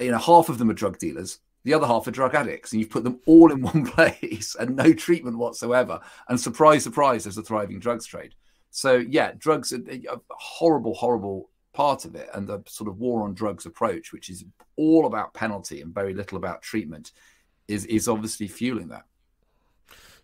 you 0.00 0.10
know, 0.10 0.18
half 0.18 0.48
of 0.48 0.58
them 0.58 0.70
are 0.70 0.74
drug 0.74 0.98
dealers, 0.98 1.40
the 1.64 1.74
other 1.74 1.86
half 1.86 2.06
are 2.06 2.12
drug 2.12 2.34
addicts, 2.34 2.72
and 2.72 2.80
you've 2.80 2.90
put 2.90 3.04
them 3.04 3.20
all 3.26 3.50
in 3.50 3.60
one 3.62 3.86
place 3.86 4.54
and 4.58 4.76
no 4.76 4.92
treatment 4.92 5.38
whatsoever. 5.38 6.00
And 6.28 6.38
surprise, 6.38 6.84
surprise, 6.84 7.24
there's 7.24 7.38
a 7.38 7.42
thriving 7.42 7.80
drugs 7.80 8.06
trade. 8.06 8.34
So 8.70 8.96
yeah, 8.96 9.32
drugs 9.38 9.72
are 9.72 9.82
a 9.88 10.20
horrible, 10.30 10.94
horrible 10.94 11.50
part 11.72 12.04
of 12.04 12.14
it, 12.14 12.28
and 12.34 12.46
the 12.46 12.62
sort 12.66 12.88
of 12.88 12.98
war 12.98 13.22
on 13.22 13.34
drugs 13.34 13.66
approach, 13.66 14.12
which 14.12 14.28
is 14.28 14.44
all 14.76 15.06
about 15.06 15.34
penalty 15.34 15.80
and 15.80 15.94
very 15.94 16.12
little 16.12 16.36
about 16.38 16.62
treatment, 16.62 17.12
is 17.68 17.86
is 17.86 18.08
obviously 18.08 18.48
fueling 18.48 18.88
that. 18.88 19.04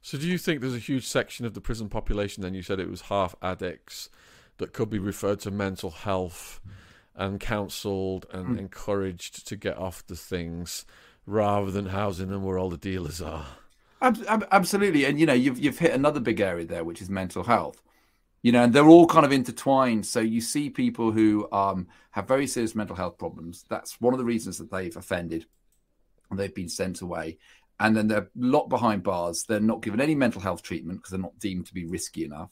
So, 0.03 0.19
do 0.19 0.27
you 0.27 0.39
think 0.39 0.61
there's 0.61 0.75
a 0.75 0.79
huge 0.79 1.07
section 1.07 1.47
of 1.47 1.55
the 1.55 1.61
prison 1.61 1.89
population? 1.89 2.43
Then 2.43 2.55
you 2.55 2.63
said 2.63 2.81
it 2.81 2.91
was 2.91 3.03
half 3.03 3.35
addicts 3.41 4.11
that 4.59 4.73
could 4.73 4.91
be 4.91 4.99
referred 4.99 5.41
to 5.41 5.51
mental 5.51 5.91
health. 5.91 6.61
And 7.17 7.39
counseled 7.39 8.25
and 8.33 8.57
mm. 8.57 8.59
encouraged 8.59 9.47
to 9.49 9.57
get 9.57 9.77
off 9.77 10.07
the 10.07 10.17
things 10.17 10.87
rather 11.31 11.71
than 11.71 11.87
housing 11.87 12.29
them 12.29 12.45
where 12.45 12.59
all 12.59 12.71
the 12.71 12.77
dealers 12.77 13.21
are. 13.21 13.47
Absolutely, 14.03 15.05
and 15.05 15.21
you 15.21 15.27
know 15.27 15.35
you've 15.35 15.59
you've 15.59 15.79
hit 15.79 15.93
another 15.93 16.21
big 16.21 16.41
area 16.41 16.65
there, 16.65 16.85
which 16.85 17.03
is 17.03 17.11
mental 17.11 17.45
health. 17.45 17.83
You 18.43 18.53
know, 18.53 18.65
and 18.65 18.73
they're 18.73 18.89
all 18.89 19.07
kind 19.07 19.27
of 19.27 19.33
intertwined. 19.33 20.07
So 20.07 20.21
you 20.21 20.41
see 20.41 20.71
people 20.71 21.13
who 21.13 21.47
um, 21.53 21.89
have 22.13 22.27
very 22.27 22.47
serious 22.47 22.75
mental 22.75 22.97
health 22.97 23.19
problems. 23.19 23.67
That's 23.69 24.01
one 24.01 24.15
of 24.15 24.19
the 24.19 24.25
reasons 24.25 24.57
that 24.59 24.71
they've 24.71 24.97
offended 24.97 25.45
and 26.31 26.39
they've 26.39 26.55
been 26.55 26.71
sent 26.71 27.03
away. 27.03 27.37
And 27.79 27.95
then 27.95 28.09
they're 28.09 28.31
locked 28.35 28.71
behind 28.71 29.03
bars. 29.03 29.45
They're 29.45 29.61
not 29.61 29.83
given 29.83 30.01
any 30.01 30.15
mental 30.15 30.41
health 30.41 30.63
treatment 30.63 31.01
because 31.01 31.11
they're 31.11 31.21
not 31.21 31.39
deemed 31.39 31.67
to 31.67 31.75
be 31.75 31.85
risky 31.85 32.25
enough 32.25 32.51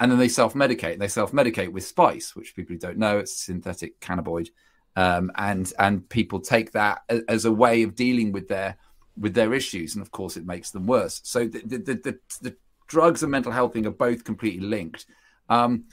and 0.00 0.10
then 0.10 0.18
they 0.18 0.28
self-medicate. 0.28 0.98
They 0.98 1.08
self-medicate 1.08 1.72
with 1.72 1.84
spice, 1.84 2.34
which 2.34 2.54
people 2.54 2.76
don't 2.78 2.98
know 2.98 3.18
it's 3.18 3.36
synthetic 3.36 4.00
cannabinoid, 4.00 4.48
um, 4.96 5.30
and 5.36 5.72
and 5.78 6.08
people 6.08 6.40
take 6.40 6.72
that 6.72 7.02
as 7.28 7.44
a 7.44 7.52
way 7.52 7.82
of 7.82 7.94
dealing 7.94 8.32
with 8.32 8.48
their 8.48 8.76
with 9.18 9.34
their 9.34 9.54
issues, 9.54 9.94
and 9.94 10.02
of 10.02 10.10
course, 10.10 10.36
it 10.36 10.46
makes 10.46 10.70
them 10.70 10.86
worse. 10.86 11.20
So 11.24 11.46
the 11.46 11.60
the 11.60 11.94
the, 11.94 12.18
the 12.42 12.56
drugs 12.86 13.22
and 13.22 13.30
mental 13.30 13.52
health 13.52 13.72
thing 13.72 13.86
are 13.86 13.90
both 13.90 14.24
completely 14.24 14.66
linked. 14.66 15.06
Um, 15.48 15.84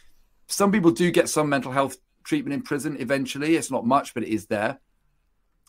some 0.47 0.71
people 0.71 0.91
do 0.91 1.11
get 1.11 1.29
some 1.29 1.49
mental 1.49 1.71
health 1.71 1.97
treatment 2.23 2.53
in 2.53 2.61
prison 2.61 2.97
eventually. 2.99 3.55
It's 3.55 3.71
not 3.71 3.85
much, 3.85 4.13
but 4.13 4.23
it 4.23 4.29
is 4.29 4.45
there. 4.47 4.79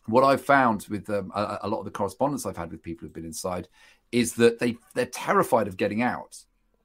What 0.06 0.24
I've 0.24 0.44
found 0.44 0.86
with 0.90 1.08
um, 1.10 1.30
a, 1.34 1.60
a 1.62 1.68
lot 1.68 1.78
of 1.78 1.84
the 1.84 1.90
correspondence 1.90 2.44
I've 2.44 2.56
had 2.56 2.72
with 2.72 2.82
people 2.82 3.06
who've 3.06 3.14
been 3.14 3.24
inside 3.24 3.68
is 4.10 4.34
that 4.34 4.58
they 4.58 4.76
they're 4.94 5.06
terrified 5.06 5.68
of 5.68 5.76
getting 5.76 6.02
out 6.02 6.36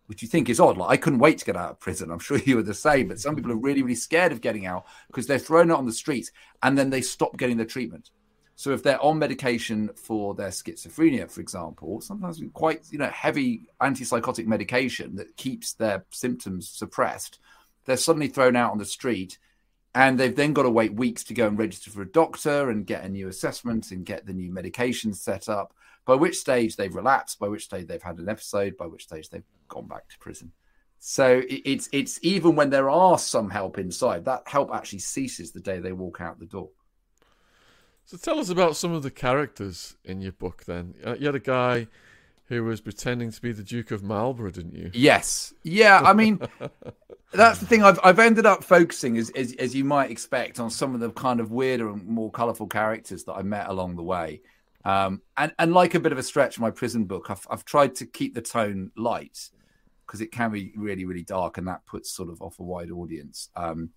which 0.08 0.22
you 0.22 0.28
think 0.28 0.50
is 0.50 0.60
odd. 0.60 0.78
Like 0.78 0.90
I 0.90 0.98
couldn't 0.98 1.20
wait 1.20 1.38
to 1.38 1.46
get 1.46 1.56
out 1.56 1.72
of 1.72 1.80
prison. 1.80 2.12
I'm 2.12 2.20
sure 2.20 2.38
you 2.46 2.56
were 2.56 2.64
the 2.64 2.74
same. 2.74 3.08
But 3.10 3.20
some 3.20 3.36
people 3.36 3.52
are 3.52 3.58
really, 3.58 3.84
really 3.84 3.96
scared 3.96 4.32
of 4.32 4.42
getting 4.42 4.66
out 4.66 4.86
because 5.08 5.28
they're 5.28 5.40
thrown 5.40 5.72
out 5.72 5.78
on 5.78 5.86
the 5.86 5.92
streets 5.92 6.32
and 6.64 6.78
then 6.78 6.90
they 6.90 7.02
stop 7.02 7.38
getting 7.38 7.58
their 7.58 7.66
treatment. 7.66 8.10
So 8.56 8.72
if 8.72 8.82
they're 8.82 9.02
on 9.04 9.20
medication 9.20 9.92
for 9.96 10.34
their 10.34 10.50
schizophrenia, 10.50 11.30
for 11.30 11.42
example, 11.42 12.02
sometimes 12.02 12.42
quite 12.54 12.82
you 12.90 12.98
know 12.98 13.10
heavy 13.10 13.68
antipsychotic 13.80 14.48
medication 14.48 15.16
that 15.18 15.38
keeps 15.38 15.74
their 15.74 16.06
symptoms 16.10 16.68
suppressed, 16.68 17.38
they're 17.86 17.98
suddenly 17.98 18.28
thrown 18.28 18.56
out 18.56 18.72
on 18.72 18.80
the 18.80 18.86
street, 18.86 19.38
and 19.94 20.20
they've 20.20 20.36
then 20.36 20.54
got 20.54 20.64
to 20.64 20.72
wait 20.72 20.96
weeks 20.96 21.24
to 21.26 21.36
go 21.36 21.46
and 21.46 21.60
register 21.60 21.92
for 21.92 22.02
a 22.02 22.12
doctor 22.12 22.72
and 22.72 22.88
get 22.88 23.04
a 23.04 23.10
new 23.10 23.28
assessment 23.28 23.92
and 23.92 24.08
get 24.08 24.26
the 24.26 24.34
new 24.34 24.52
medication 24.52 25.14
set 25.14 25.48
up. 25.48 25.76
By 26.06 26.16
which 26.16 26.38
stage 26.38 26.78
they've 26.78 26.96
relapsed, 26.96 27.38
by 27.38 27.50
which 27.50 27.66
stage 27.66 27.86
they've 27.86 28.02
had 28.02 28.18
an 28.18 28.30
episode, 28.30 28.76
by 28.76 28.88
which 28.88 29.04
stage 29.04 29.30
they've 29.30 29.44
gone 29.68 29.88
back 29.88 30.10
to 30.10 30.18
prison. 30.20 30.52
So 31.00 31.44
it's 31.48 31.90
it's 31.92 32.20
even 32.24 32.56
when 32.56 32.70
there 32.70 32.90
are 32.90 33.20
some 33.20 33.50
help 33.50 33.78
inside, 33.78 34.26
that 34.26 34.44
help 34.48 34.74
actually 34.74 35.00
ceases 35.00 35.52
the 35.52 35.60
day 35.60 35.80
they 35.80 35.92
walk 35.92 36.22
out 36.22 36.40
the 36.40 36.46
door. 36.46 36.70
So 38.06 38.18
tell 38.18 38.40
us 38.40 38.50
about 38.50 38.78
some 38.78 38.94
of 38.94 39.04
the 39.04 39.12
characters 39.12 39.96
in 40.04 40.22
your 40.22 40.32
book. 40.32 40.64
Then 40.66 40.96
uh, 41.06 41.16
you 41.20 41.28
had 41.28 41.36
a 41.36 41.40
guy 41.40 41.88
who 42.46 42.64
was 42.64 42.82
pretending 42.82 43.32
to 43.32 43.42
be 43.42 43.52
the 43.52 43.64
Duke 43.64 43.92
of 43.92 44.02
Marlborough, 44.02 44.52
didn't 44.52 44.76
you? 44.76 44.90
Yes. 44.94 45.54
Yeah. 45.64 46.00
I 46.00 46.14
mean, 46.14 46.40
that's 47.34 47.60
the 47.60 47.66
thing. 47.66 47.84
I've 47.84 48.00
I've 48.04 48.20
ended 48.20 48.46
up 48.46 48.64
focusing, 48.64 49.18
as, 49.18 49.30
as 49.32 49.54
as 49.60 49.76
you 49.76 49.84
might 49.84 50.10
expect, 50.10 50.60
on 50.60 50.70
some 50.72 50.96
of 50.96 51.00
the 51.00 51.12
kind 51.12 51.40
of 51.40 51.52
weirder 51.52 51.90
and 51.90 52.08
more 52.08 52.32
colourful 52.32 52.68
characters 52.68 53.24
that 53.26 53.34
I 53.34 53.44
met 53.44 53.68
along 53.68 53.98
the 53.98 54.04
way. 54.04 54.42
Um, 54.84 55.22
and 55.36 55.54
and 55.60 55.74
like 55.74 55.94
a 55.94 56.00
bit 56.00 56.12
of 56.12 56.18
a 56.18 56.24
stretch, 56.24 56.60
my 56.60 56.72
prison 56.72 57.06
book, 57.06 57.28
I've 57.30 57.46
I've 57.50 57.66
tried 57.66 57.96
to 57.96 58.06
keep 58.06 58.34
the 58.34 58.42
tone 58.42 58.92
light 58.96 59.50
because 60.08 60.22
it 60.22 60.32
can 60.32 60.52
be 60.52 60.74
really 60.76 61.06
really 61.06 61.24
dark, 61.24 61.58
and 61.58 61.68
that 61.68 61.86
puts 61.86 62.12
sort 62.12 62.30
of 62.30 62.42
off 62.42 62.60
a 62.60 62.64
wide 62.64 62.92
audience. 62.92 63.50
Um, 63.56 63.92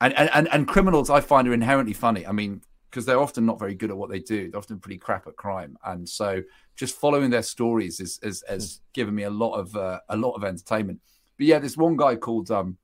and, 0.00 0.14
and 0.14 0.48
and 0.48 0.66
criminals 0.66 1.10
I 1.10 1.20
find 1.20 1.46
are 1.46 1.52
inherently 1.52 1.92
funny. 1.92 2.26
I 2.26 2.32
mean, 2.32 2.62
because 2.90 3.06
they're 3.06 3.20
often 3.20 3.46
not 3.46 3.58
very 3.58 3.74
good 3.74 3.90
at 3.90 3.96
what 3.96 4.10
they 4.10 4.18
do. 4.18 4.50
They're 4.50 4.58
often 4.58 4.78
pretty 4.78 4.98
crap 4.98 5.26
at 5.26 5.36
crime, 5.36 5.78
and 5.84 6.08
so 6.08 6.42
just 6.76 6.96
following 6.96 7.30
their 7.30 7.42
stories 7.42 8.00
is, 8.00 8.18
is 8.22 8.44
has 8.48 8.80
given 8.92 9.14
me 9.14 9.22
a 9.22 9.30
lot 9.30 9.54
of 9.54 9.74
uh, 9.76 10.00
a 10.08 10.16
lot 10.16 10.32
of 10.32 10.44
entertainment. 10.44 11.00
But 11.38 11.46
yeah, 11.46 11.58
there's 11.58 11.76
one 11.76 11.96
guy 11.96 12.16
called 12.16 12.50
um, 12.50 12.76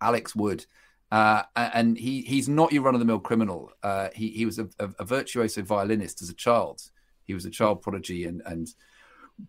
Alex 0.00 0.34
Wood, 0.34 0.64
uh, 1.10 1.42
and 1.54 1.98
he 1.98 2.22
he's 2.22 2.48
not 2.48 2.72
your 2.72 2.82
run 2.82 2.94
of 2.94 3.00
the 3.00 3.04
mill 3.04 3.20
criminal. 3.20 3.70
Uh, 3.82 4.08
he 4.14 4.30
he 4.30 4.46
was 4.46 4.58
a, 4.58 4.68
a, 4.78 4.88
a, 5.00 5.04
virtuoso 5.04 5.62
violinist 5.62 6.22
as 6.22 6.30
a 6.30 6.34
child. 6.34 6.82
He 7.24 7.34
was 7.34 7.44
a 7.44 7.50
child 7.50 7.82
prodigy 7.82 8.24
and 8.24 8.42
and 8.46 8.68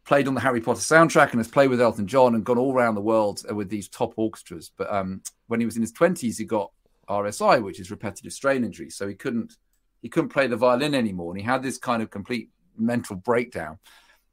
played 0.06 0.27
on 0.27 0.34
the 0.34 0.41
Harry 0.41 0.62
Potter 0.62 0.79
soundtrack 0.79 1.32
and 1.32 1.39
has 1.39 1.48
played 1.48 1.70
with 1.70 1.82
Elton 1.82 2.08
John 2.08 2.36
and 2.36 2.44
gone 2.44 2.58
all 2.58 2.74
around 2.74 2.96
the 2.96 3.01
world 3.01 3.44
with 3.53 3.70
these 3.70 3.88
top 3.88 4.13
orchestras. 4.15 4.72
But 4.75 4.91
um, 4.91 5.22
when 5.48 5.60
he 5.60 5.65
was 5.65 5.75
in 5.75 5.82
his 5.82 5.91
twenties, 5.91 6.38
he 6.38 6.46
got 6.46 6.72
RSI, 7.10 7.62
which 7.63 7.79
is 7.79 7.91
repetitive 7.91 8.34
strain 8.34 8.63
injury, 8.63 8.89
so 8.89 9.08
he 9.08 9.15
couldn't 9.15 9.58
he 10.01 10.10
couldn't 10.10 10.29
play 10.29 10.48
the 10.48 10.56
violin 10.56 10.94
anymore, 10.94 11.32
and 11.32 11.39
he 11.39 11.46
had 11.46 11.63
this 11.63 11.77
kind 11.77 12.01
of 12.01 12.10
complete 12.10 12.50
mental 12.77 13.15
breakdown, 13.15 13.79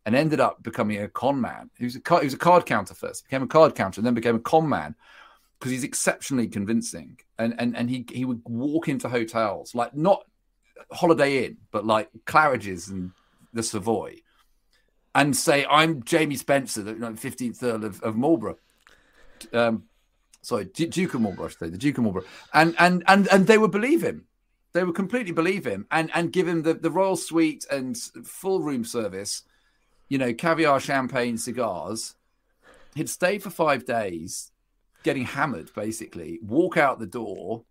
and 0.05 0.15
ended 0.15 0.41
up 0.41 0.63
becoming 0.63 1.01
a 1.03 1.09
con 1.09 1.41
man. 1.41 1.71
He 1.79 1.85
was 1.85 1.97
a 1.97 2.19
he 2.19 2.27
was 2.27 2.35
a 2.35 2.39
card 2.39 2.67
counter 2.67 2.95
first, 2.95 3.25
became 3.25 3.43
a 3.43 3.47
card 3.47 3.75
counter, 3.75 4.01
and 4.01 4.07
then 4.07 4.15
became 4.15 4.37
a 4.37 4.41
con 4.41 4.69
man 4.69 4.95
because 5.59 5.73
he's 5.73 5.85
exceptionally 5.85 6.49
convincing. 6.49 7.19
And 7.39 7.55
and 7.59 7.77
and 7.77 7.89
he 7.89 8.05
he 8.11 8.25
would 8.25 8.43
walk 8.45 8.89
into 8.89 9.09
hotels 9.09 9.75
like 9.75 9.95
not 9.95 10.25
Holiday 10.91 11.47
Inn, 11.47 11.59
but 11.71 11.87
like 11.87 12.11
Claridge's 12.27 12.89
and 12.89 13.13
the 13.53 13.63
Savoy, 13.63 14.17
and 15.15 15.37
say, 15.37 15.67
"I'm 15.71 16.03
Jamie 16.03 16.37
Spencer, 16.37 16.83
the 16.83 17.17
fifteenth 17.17 17.63
Earl 17.63 17.85
of, 17.85 18.03
of 18.03 18.17
Marlborough." 18.17 18.59
Um, 19.53 19.85
sorry, 20.43 20.67
Duke 20.67 21.15
of 21.15 21.21
Marlborough, 21.21 21.47
I 21.47 21.49
should 21.51 21.59
say, 21.59 21.69
the 21.69 21.79
Duke 21.79 21.99
of 21.99 22.05
Marlborough, 22.05 22.27
and 22.53 22.75
and 22.79 23.03
and 23.07 23.29
and 23.29 23.47
they 23.47 23.59
would 23.59 23.71
believe 23.71 24.03
him 24.03 24.27
they 24.75 24.85
would 24.85 24.95
completely 24.95 25.33
believe 25.33 25.65
him 25.65 25.87
and 25.91 26.11
and 26.13 26.33
give 26.33 26.47
him 26.47 26.63
the, 26.63 26.75
the 26.75 26.91
royal 26.91 27.17
suite 27.17 27.65
and 27.71 27.97
full 27.97 28.61
room 28.61 28.85
service, 28.85 29.43
you 30.09 30.19
know, 30.19 30.35
caviar, 30.35 30.81
champagne, 30.81 31.39
cigars. 31.39 32.17
He'd 32.95 33.09
stay 33.09 33.39
for 33.39 33.51
five 33.51 33.87
days, 33.87 34.51
getting 35.05 35.25
hammered, 35.25 35.73
basically, 35.75 36.41
walk 36.43 36.77
out 36.77 36.99
the 36.99 37.07
door, 37.07 37.65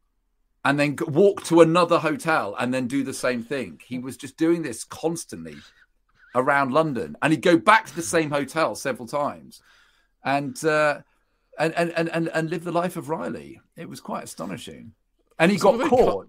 and 0.65 0.79
then 0.79 0.97
walk 1.07 1.43
to 1.45 1.61
another 1.61 1.99
hotel 1.99 2.55
and 2.57 2.73
then 2.73 2.87
do 2.87 3.03
the 3.03 3.13
same 3.13 3.43
thing. 3.43 3.81
He 3.85 3.99
was 3.99 4.17
just 4.17 4.37
doing 4.37 4.63
this 4.63 4.85
constantly 4.85 5.57
around 6.35 6.71
London, 6.71 7.15
and 7.21 7.31
he'd 7.31 7.41
go 7.41 7.57
back 7.57 7.85
to 7.87 7.95
the 7.95 8.01
same 8.01 8.29
hotel 8.29 8.75
several 8.75 9.07
times, 9.07 9.61
and 10.23 10.63
uh, 10.65 10.99
and, 11.59 11.73
and 11.73 11.91
and 12.09 12.27
and 12.29 12.49
live 12.49 12.63
the 12.63 12.71
life 12.71 12.95
of 12.95 13.09
Riley. 13.09 13.61
It 13.75 13.89
was 13.89 13.99
quite 13.99 14.23
astonishing, 14.23 14.93
and 15.39 15.51
he 15.51 15.57
so 15.57 15.77
got 15.77 15.89
caught. 15.89 16.27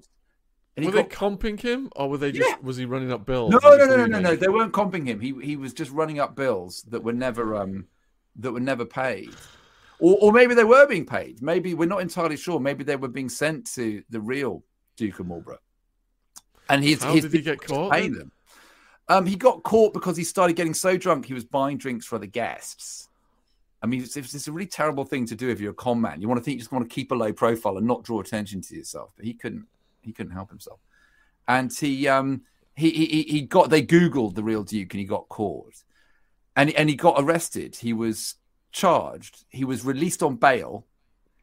Were 0.77 0.85
got... 0.85 0.93
they 0.93 1.05
comping 1.05 1.61
him, 1.61 1.91
or 1.95 2.11
were 2.11 2.19
they 2.19 2.33
just 2.33 2.49
yeah. 2.49 2.57
was 2.63 2.77
he 2.77 2.85
running 2.85 3.13
up 3.13 3.25
bills? 3.25 3.53
No, 3.53 3.59
no, 3.63 3.77
no, 3.77 3.97
no, 3.97 4.07
no, 4.07 4.21
no. 4.21 4.37
They 4.37 4.49
weren't 4.49 4.73
comping 4.73 5.07
him. 5.07 5.21
He 5.21 5.35
he 5.43 5.57
was 5.57 5.73
just 5.73 5.91
running 5.91 6.19
up 6.19 6.35
bills 6.35 6.83
that 6.89 7.03
were 7.03 7.13
never 7.13 7.55
um 7.55 7.87
that 8.37 8.53
were 8.53 8.61
never 8.61 8.85
paid, 8.85 9.31
or 10.01 10.17
or 10.21 10.33
maybe 10.33 10.55
they 10.55 10.65
were 10.65 10.87
being 10.87 11.07
paid. 11.07 11.41
Maybe 11.43 11.75
we're 11.75 11.89
not 11.89 12.01
entirely 12.01 12.37
sure. 12.37 12.59
Maybe 12.59 12.85
they 12.85 12.97
were 12.97 13.09
being 13.09 13.29
sent 13.29 13.67
to 13.75 14.03
the 14.11 14.21
real 14.21 14.65
Duke 14.97 15.21
of 15.21 15.27
Marlborough. 15.27 15.59
And 16.69 16.83
he's 16.83 17.03
how 17.03 17.15
did 17.15 17.33
he 17.33 17.43
get 17.43 17.61
caught? 17.61 17.93
Pay 17.93 18.09
them. 18.09 18.33
Um, 19.09 19.27
he 19.27 19.37
got 19.37 19.63
caught 19.63 19.93
because 19.93 20.17
he 20.17 20.25
started 20.25 20.57
getting 20.57 20.75
so 20.75 20.97
drunk 20.97 21.27
he 21.27 21.35
was 21.35 21.45
buying 21.45 21.77
drinks 21.77 22.07
for 22.07 22.17
other 22.17 22.27
guests. 22.27 23.09
I 23.83 23.87
mean, 23.87 24.03
it's, 24.03 24.17
it's, 24.17 24.49
a 24.49 24.53
really 24.53 24.67
terrible 24.67 25.05
thing 25.05 25.27
to 25.27 25.35
do 25.35 25.51
if 25.51 25.61
you're 25.61 25.73
a 25.73 25.75
con 25.75 26.01
man. 26.01 26.23
You 26.23 26.27
want 26.27 26.39
to 26.39 26.45
think 26.45 26.55
you 26.55 26.61
just 26.61 26.73
want 26.73 26.89
to 26.89 26.95
keep 26.95 27.13
a 27.13 27.15
low 27.15 27.35
profile 27.35 27.77
and 27.77 27.87
not 27.87 28.03
draw 28.03 28.21
attention 28.21 28.63
to 28.63 28.75
yourself. 28.75 29.13
But 29.15 29.27
he 29.27 29.35
couldn't 29.35 29.67
he 30.01 30.13
couldn't 30.13 30.33
help 30.33 30.49
himself, 30.49 30.81
and 31.47 31.71
he 31.71 32.09
um 32.09 32.43
he 32.75 32.91
he 32.91 33.23
he 33.25 33.43
got 33.43 33.69
they 33.69 33.83
googled 33.83 34.37
the 34.37 34.43
real 34.43 34.63
Duke 34.63 34.95
and 34.95 35.01
he 35.01 35.05
got 35.05 35.29
caught, 35.29 35.85
and 36.57 36.71
and 36.71 36.89
he 36.89 36.97
got 36.97 37.17
arrested. 37.19 37.77
He 37.77 37.93
was 37.93 38.37
charged. 38.73 39.45
He 39.51 39.65
was 39.65 39.85
released 39.85 40.23
on 40.23 40.37
bail. 40.37 40.87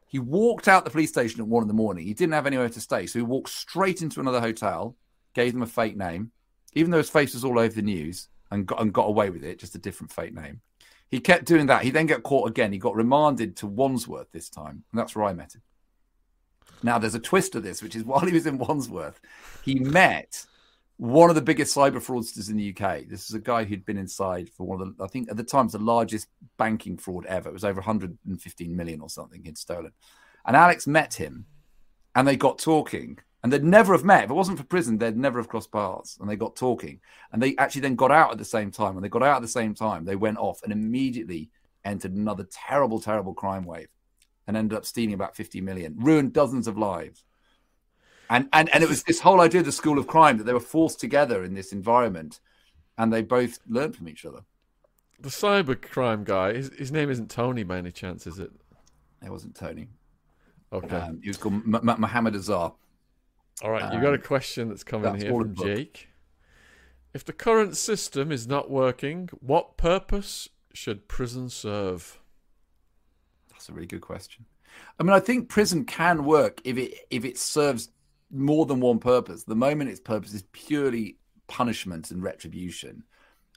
He 0.08 0.18
walked 0.18 0.66
out 0.66 0.84
the 0.84 0.90
police 0.90 1.10
station 1.10 1.40
at 1.40 1.46
one 1.46 1.62
in 1.62 1.68
the 1.68 1.74
morning. 1.74 2.06
He 2.06 2.12
didn't 2.12 2.34
have 2.34 2.46
anywhere 2.46 2.68
to 2.70 2.80
stay, 2.80 3.06
so 3.06 3.20
he 3.20 3.24
walked 3.24 3.50
straight 3.50 4.02
into 4.02 4.18
another 4.18 4.40
hotel, 4.40 4.96
gave 5.32 5.52
them 5.52 5.62
a 5.62 5.66
fake 5.66 5.96
name, 5.96 6.32
even 6.74 6.90
though 6.90 6.98
his 6.98 7.10
face 7.10 7.34
was 7.34 7.44
all 7.44 7.58
over 7.58 7.74
the 7.74 7.82
news, 7.82 8.28
and 8.50 8.66
got 8.66 8.80
and 8.80 8.92
got 8.92 9.08
away 9.08 9.30
with 9.30 9.44
it, 9.44 9.58
just 9.58 9.74
a 9.74 9.78
different 9.78 10.12
fake 10.12 10.34
name. 10.34 10.60
He 11.08 11.20
kept 11.20 11.44
doing 11.44 11.66
that. 11.66 11.82
He 11.82 11.90
then 11.90 12.06
got 12.06 12.22
caught 12.22 12.48
again. 12.48 12.72
He 12.72 12.78
got 12.78 12.96
remanded 12.96 13.56
to 13.56 13.66
Wandsworth 13.66 14.30
this 14.32 14.48
time, 14.48 14.84
and 14.90 14.98
that's 14.98 15.14
where 15.16 15.24
I 15.24 15.32
met 15.32 15.54
him. 15.54 15.62
Now, 16.82 16.98
there's 16.98 17.14
a 17.14 17.20
twist 17.20 17.52
to 17.52 17.60
this, 17.60 17.82
which 17.82 17.96
is 17.96 18.04
while 18.04 18.20
he 18.20 18.32
was 18.32 18.46
in 18.46 18.58
Wandsworth, 18.58 19.20
he 19.64 19.78
met 19.78 20.46
one 20.96 21.30
of 21.30 21.34
the 21.34 21.42
biggest 21.42 21.74
cyber 21.76 21.96
fraudsters 21.96 22.50
in 22.50 22.56
the 22.56 22.70
UK. 22.70 23.08
This 23.08 23.28
is 23.28 23.34
a 23.34 23.40
guy 23.40 23.64
who'd 23.64 23.84
been 23.84 23.98
inside 23.98 24.50
for 24.50 24.66
one 24.66 24.80
of 24.80 24.96
the, 24.96 25.04
I 25.04 25.08
think 25.08 25.30
at 25.30 25.36
the 25.36 25.42
time, 25.42 25.68
the 25.68 25.78
largest 25.78 26.28
banking 26.58 26.96
fraud 26.96 27.26
ever. 27.26 27.48
It 27.48 27.54
was 27.54 27.64
over 27.64 27.80
115 27.80 28.76
million 28.76 29.00
or 29.00 29.08
something 29.08 29.42
he'd 29.42 29.58
stolen. 29.58 29.92
And 30.46 30.54
Alex 30.54 30.86
met 30.86 31.14
him 31.14 31.46
and 32.14 32.28
they 32.28 32.36
got 32.36 32.58
talking. 32.58 33.18
And 33.42 33.52
they'd 33.52 33.64
never 33.64 33.92
have 33.92 34.04
met. 34.04 34.24
If 34.24 34.30
it 34.30 34.34
wasn't 34.34 34.58
for 34.58 34.64
prison, 34.64 34.98
they'd 34.98 35.16
never 35.16 35.40
have 35.40 35.48
crossed 35.48 35.72
paths. 35.72 36.16
And 36.20 36.30
they 36.30 36.36
got 36.36 36.54
talking. 36.54 37.00
And 37.32 37.42
they 37.42 37.56
actually 37.56 37.80
then 37.80 37.96
got 37.96 38.12
out 38.12 38.30
at 38.30 38.38
the 38.38 38.44
same 38.44 38.70
time. 38.70 38.94
When 38.94 39.02
they 39.02 39.08
got 39.08 39.22
out 39.22 39.36
at 39.36 39.42
the 39.42 39.48
same 39.48 39.74
time, 39.74 40.04
they 40.04 40.14
went 40.14 40.38
off 40.38 40.62
and 40.62 40.72
immediately 40.72 41.50
entered 41.84 42.12
another 42.12 42.44
terrible, 42.44 43.00
terrible 43.00 43.34
crime 43.34 43.64
wave 43.64 43.88
and 44.46 44.56
ended 44.56 44.76
up 44.76 44.84
stealing 44.84 45.14
about 45.14 45.36
50 45.36 45.60
million, 45.60 45.96
ruined 45.98 46.32
dozens 46.32 46.68
of 46.68 46.78
lives. 46.78 47.24
And, 48.30 48.48
and, 48.52 48.72
and 48.74 48.82
it 48.82 48.88
was 48.88 49.02
this 49.02 49.20
whole 49.20 49.40
idea 49.40 49.60
of 49.60 49.66
the 49.66 49.72
school 49.72 49.98
of 49.98 50.06
crime 50.06 50.38
that 50.38 50.44
they 50.44 50.52
were 50.52 50.60
forced 50.60 51.00
together 51.00 51.42
in 51.44 51.54
this 51.54 51.72
environment 51.72 52.40
and 52.96 53.12
they 53.12 53.22
both 53.22 53.58
learned 53.68 53.96
from 53.96 54.08
each 54.08 54.24
other. 54.24 54.40
The 55.20 55.28
cyber 55.28 55.80
crime 55.80 56.24
guy, 56.24 56.54
his, 56.54 56.70
his 56.76 56.92
name 56.92 57.10
isn't 57.10 57.30
Tony 57.30 57.62
by 57.62 57.78
any 57.78 57.92
chance, 57.92 58.26
is 58.26 58.38
it? 58.38 58.50
It 59.24 59.30
wasn't 59.30 59.54
Tony. 59.54 59.88
Okay. 60.72 60.96
Um, 60.96 61.20
he 61.22 61.28
was 61.28 61.36
called 61.36 61.54
M- 61.54 61.88
M- 61.88 62.00
Mohammed 62.00 62.34
Azhar. 62.34 62.74
All 63.60 63.70
right, 63.70 63.82
um, 63.82 63.92
you 63.92 64.00
got 64.00 64.14
a 64.14 64.18
question 64.18 64.68
that's 64.68 64.84
coming 64.84 65.12
that's 65.12 65.22
here 65.22 65.32
from 65.32 65.54
Jake. 65.54 66.08
If 67.14 67.24
the 67.24 67.32
current 67.32 67.76
system 67.76 68.32
is 68.32 68.46
not 68.46 68.70
working, 68.70 69.28
what 69.40 69.76
purpose 69.76 70.48
should 70.72 71.08
prison 71.08 71.50
serve? 71.50 72.18
That's 73.50 73.68
a 73.68 73.72
really 73.72 73.86
good 73.86 74.00
question. 74.00 74.46
I 74.98 75.02
mean, 75.02 75.12
I 75.12 75.20
think 75.20 75.48
prison 75.48 75.84
can 75.84 76.24
work 76.24 76.60
if 76.64 76.78
it 76.78 76.94
if 77.10 77.24
it 77.24 77.38
serves 77.38 77.90
more 78.30 78.64
than 78.64 78.80
one 78.80 78.98
purpose. 78.98 79.44
The 79.44 79.54
moment 79.54 79.90
its 79.90 80.00
purpose 80.00 80.32
is 80.32 80.44
purely 80.52 81.18
punishment 81.46 82.10
and 82.10 82.22
retribution. 82.22 83.04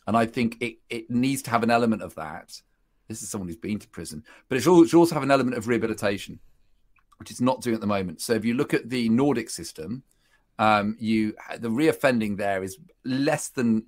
And 0.06 0.16
I 0.16 0.26
think 0.26 0.58
it, 0.60 0.78
it 0.90 1.10
needs 1.10 1.42
to 1.44 1.52
have 1.52 1.64
an 1.64 1.72
element 1.72 2.02
of 2.02 2.14
that. 2.16 2.62
This 3.08 3.24
is 3.24 3.30
someone 3.30 3.48
who's 3.48 3.58
been 3.58 3.80
to 3.80 3.88
prison, 3.88 4.24
but 4.50 4.58
it 4.58 4.62
should 4.62 4.94
also 4.94 5.16
have 5.16 5.24
an 5.24 5.32
element 5.32 5.58
of 5.58 5.68
rehabilitation, 5.68 6.40
which 7.18 7.32
it's 7.32 7.42
not 7.42 7.62
doing 7.62 7.76
at 7.76 7.82
the 7.82 7.88
moment. 7.88 8.22
So 8.22 8.34
if 8.34 8.46
you 8.46 8.54
look 8.54 8.74
at 8.74 8.90
the 8.90 9.10
Nordic 9.10 9.50
system, 9.50 10.04
um, 10.58 10.96
you 11.00 11.36
the 11.60 11.70
reoffending 11.70 12.38
there 12.38 12.64
is 12.64 12.78
less 13.04 13.50
than 13.50 13.86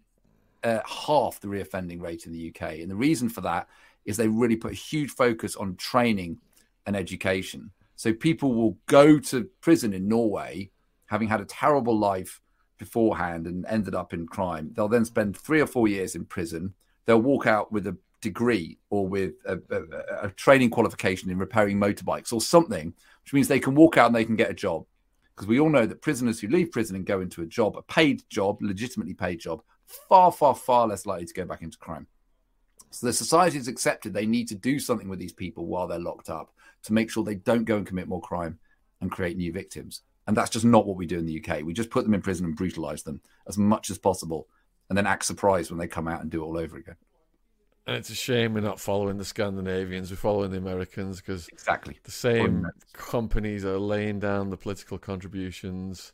uh, 0.63 0.79
half 0.86 1.39
the 1.39 1.48
reoffending 1.48 2.01
rate 2.01 2.25
in 2.25 2.34
the 2.34 2.50
UK, 2.50 2.79
and 2.79 2.91
the 2.91 2.96
reason 2.96 3.29
for 3.29 3.41
that 3.41 3.67
is 4.05 4.17
they 4.17 4.27
really 4.27 4.55
put 4.55 4.72
a 4.72 4.75
huge 4.75 5.12
focus 5.12 5.55
on 5.55 5.75
training 5.75 6.39
and 6.86 6.96
education. 6.96 7.72
So 7.96 8.13
people 8.13 8.53
will 8.53 8.77
go 8.86 9.19
to 9.19 9.50
prison 9.62 9.93
in 9.93 10.07
Norway 10.07 10.72
having 11.07 11.27
had 11.27 11.41
a 11.41 11.46
terrible 11.46 11.98
life 11.98 12.41
beforehand 12.77 13.48
and 13.48 13.65
ended 13.65 13.96
up 13.96 14.13
in 14.13 14.27
crime. 14.27 14.72
They'll 14.74 14.88
then 14.88 15.05
spend 15.05 15.36
three 15.36 15.60
or 15.60 15.67
four 15.67 15.88
years 15.88 16.15
in 16.15 16.25
prison. 16.25 16.74
They'll 17.05 17.22
walk 17.22 17.48
out 17.48 17.72
with 17.72 17.88
a 17.88 17.98
degree 18.27 18.77
or 18.89 19.07
with 19.07 19.34
a, 19.46 19.57
a, 19.69 20.27
a 20.27 20.29
training 20.31 20.69
qualification 20.69 21.29
in 21.29 21.38
repairing 21.38 21.79
motorbikes 21.79 22.34
or 22.34 22.41
something, 22.41 22.93
which 23.24 23.34
means 23.34 23.48
they 23.48 23.60
can 23.60 23.75
walk 23.75 23.98
out 23.98 24.07
and 24.07 24.15
they 24.15 24.25
can 24.25 24.36
get 24.36 24.51
a 24.51 24.53
job. 24.53 24.86
Because 25.34 25.48
we 25.48 25.60
all 25.60 25.69
know 25.69 25.86
that 25.86 26.01
prisoners 26.01 26.39
who 26.39 26.48
leave 26.48 26.72
prison 26.72 26.96
and 26.96 27.05
go 27.05 27.22
into 27.22 27.41
a 27.41 27.46
job, 27.46 27.77
a 27.77 27.81
paid 27.84 28.24
job, 28.29 28.57
legitimately 28.62 29.13
paid 29.13 29.39
job, 29.39 29.62
far, 29.86 30.31
far, 30.31 30.55
far 30.55 30.88
less 30.88 31.05
likely 31.05 31.25
to 31.25 31.34
go 31.34 31.46
back 31.46 31.62
into 31.62 31.77
crime. 31.77 32.07
So 32.89 33.07
the 33.07 33.13
society 33.13 33.57
has 33.57 33.67
accepted 33.67 34.13
they 34.13 34.25
need 34.25 34.48
to 34.50 34.55
do 34.55 34.79
something 34.79 35.07
with 35.07 35.19
these 35.19 35.34
people 35.34 35.65
while 35.67 35.88
they're 35.88 36.00
locked 36.00 36.29
up 36.29 36.53
to 36.84 36.93
make 36.93 37.10
sure 37.10 37.24
they 37.24 37.36
don't 37.36 37.65
go 37.65 37.77
and 37.77 37.86
commit 37.86 38.07
more 38.07 38.22
crime 38.22 38.60
and 39.01 39.12
create 39.12 39.38
new 39.38 39.51
victims. 39.53 40.01
And 40.25 40.36
that's 40.36 40.50
just 40.50 40.65
not 40.65 40.86
what 40.86 40.98
we 40.98 41.05
do 41.05 41.19
in 41.19 41.25
the 41.25 41.43
UK. 41.43 41.63
We 41.63 41.74
just 41.74 41.89
put 41.89 42.03
them 42.03 42.13
in 42.13 42.22
prison 42.22 42.46
and 42.46 42.55
brutalize 42.55 43.03
them 43.03 43.22
as 43.48 43.57
much 43.57 43.89
as 43.89 43.98
possible 43.98 44.48
and 44.89 44.98
then 44.98 45.07
act 45.07 45.25
surprised 45.25 45.69
when 45.69 45.79
they 45.79 45.88
come 45.88 46.07
out 46.07 46.22
and 46.22 46.29
do 46.29 46.41
it 46.43 46.46
all 46.46 46.57
over 46.57 46.77
again. 46.77 46.96
And 47.88 47.96
it's 47.96 48.10
a 48.10 48.15
shame 48.15 48.53
we're 48.53 48.60
not 48.60 48.82
following 48.82 49.17
the 49.17 49.24
Scandinavians. 49.24 50.12
We're 50.12 50.17
following 50.17 50.51
the 50.51 50.58
Americans 50.58 51.22
because 51.22 51.48
exactly 51.48 51.98
the 52.03 52.12
same 52.12 52.67
companies 52.91 53.63
are 53.63 53.79
laying 53.79 54.20
down 54.20 54.50
the 54.50 54.58
political 54.58 54.98
contributions. 54.98 56.12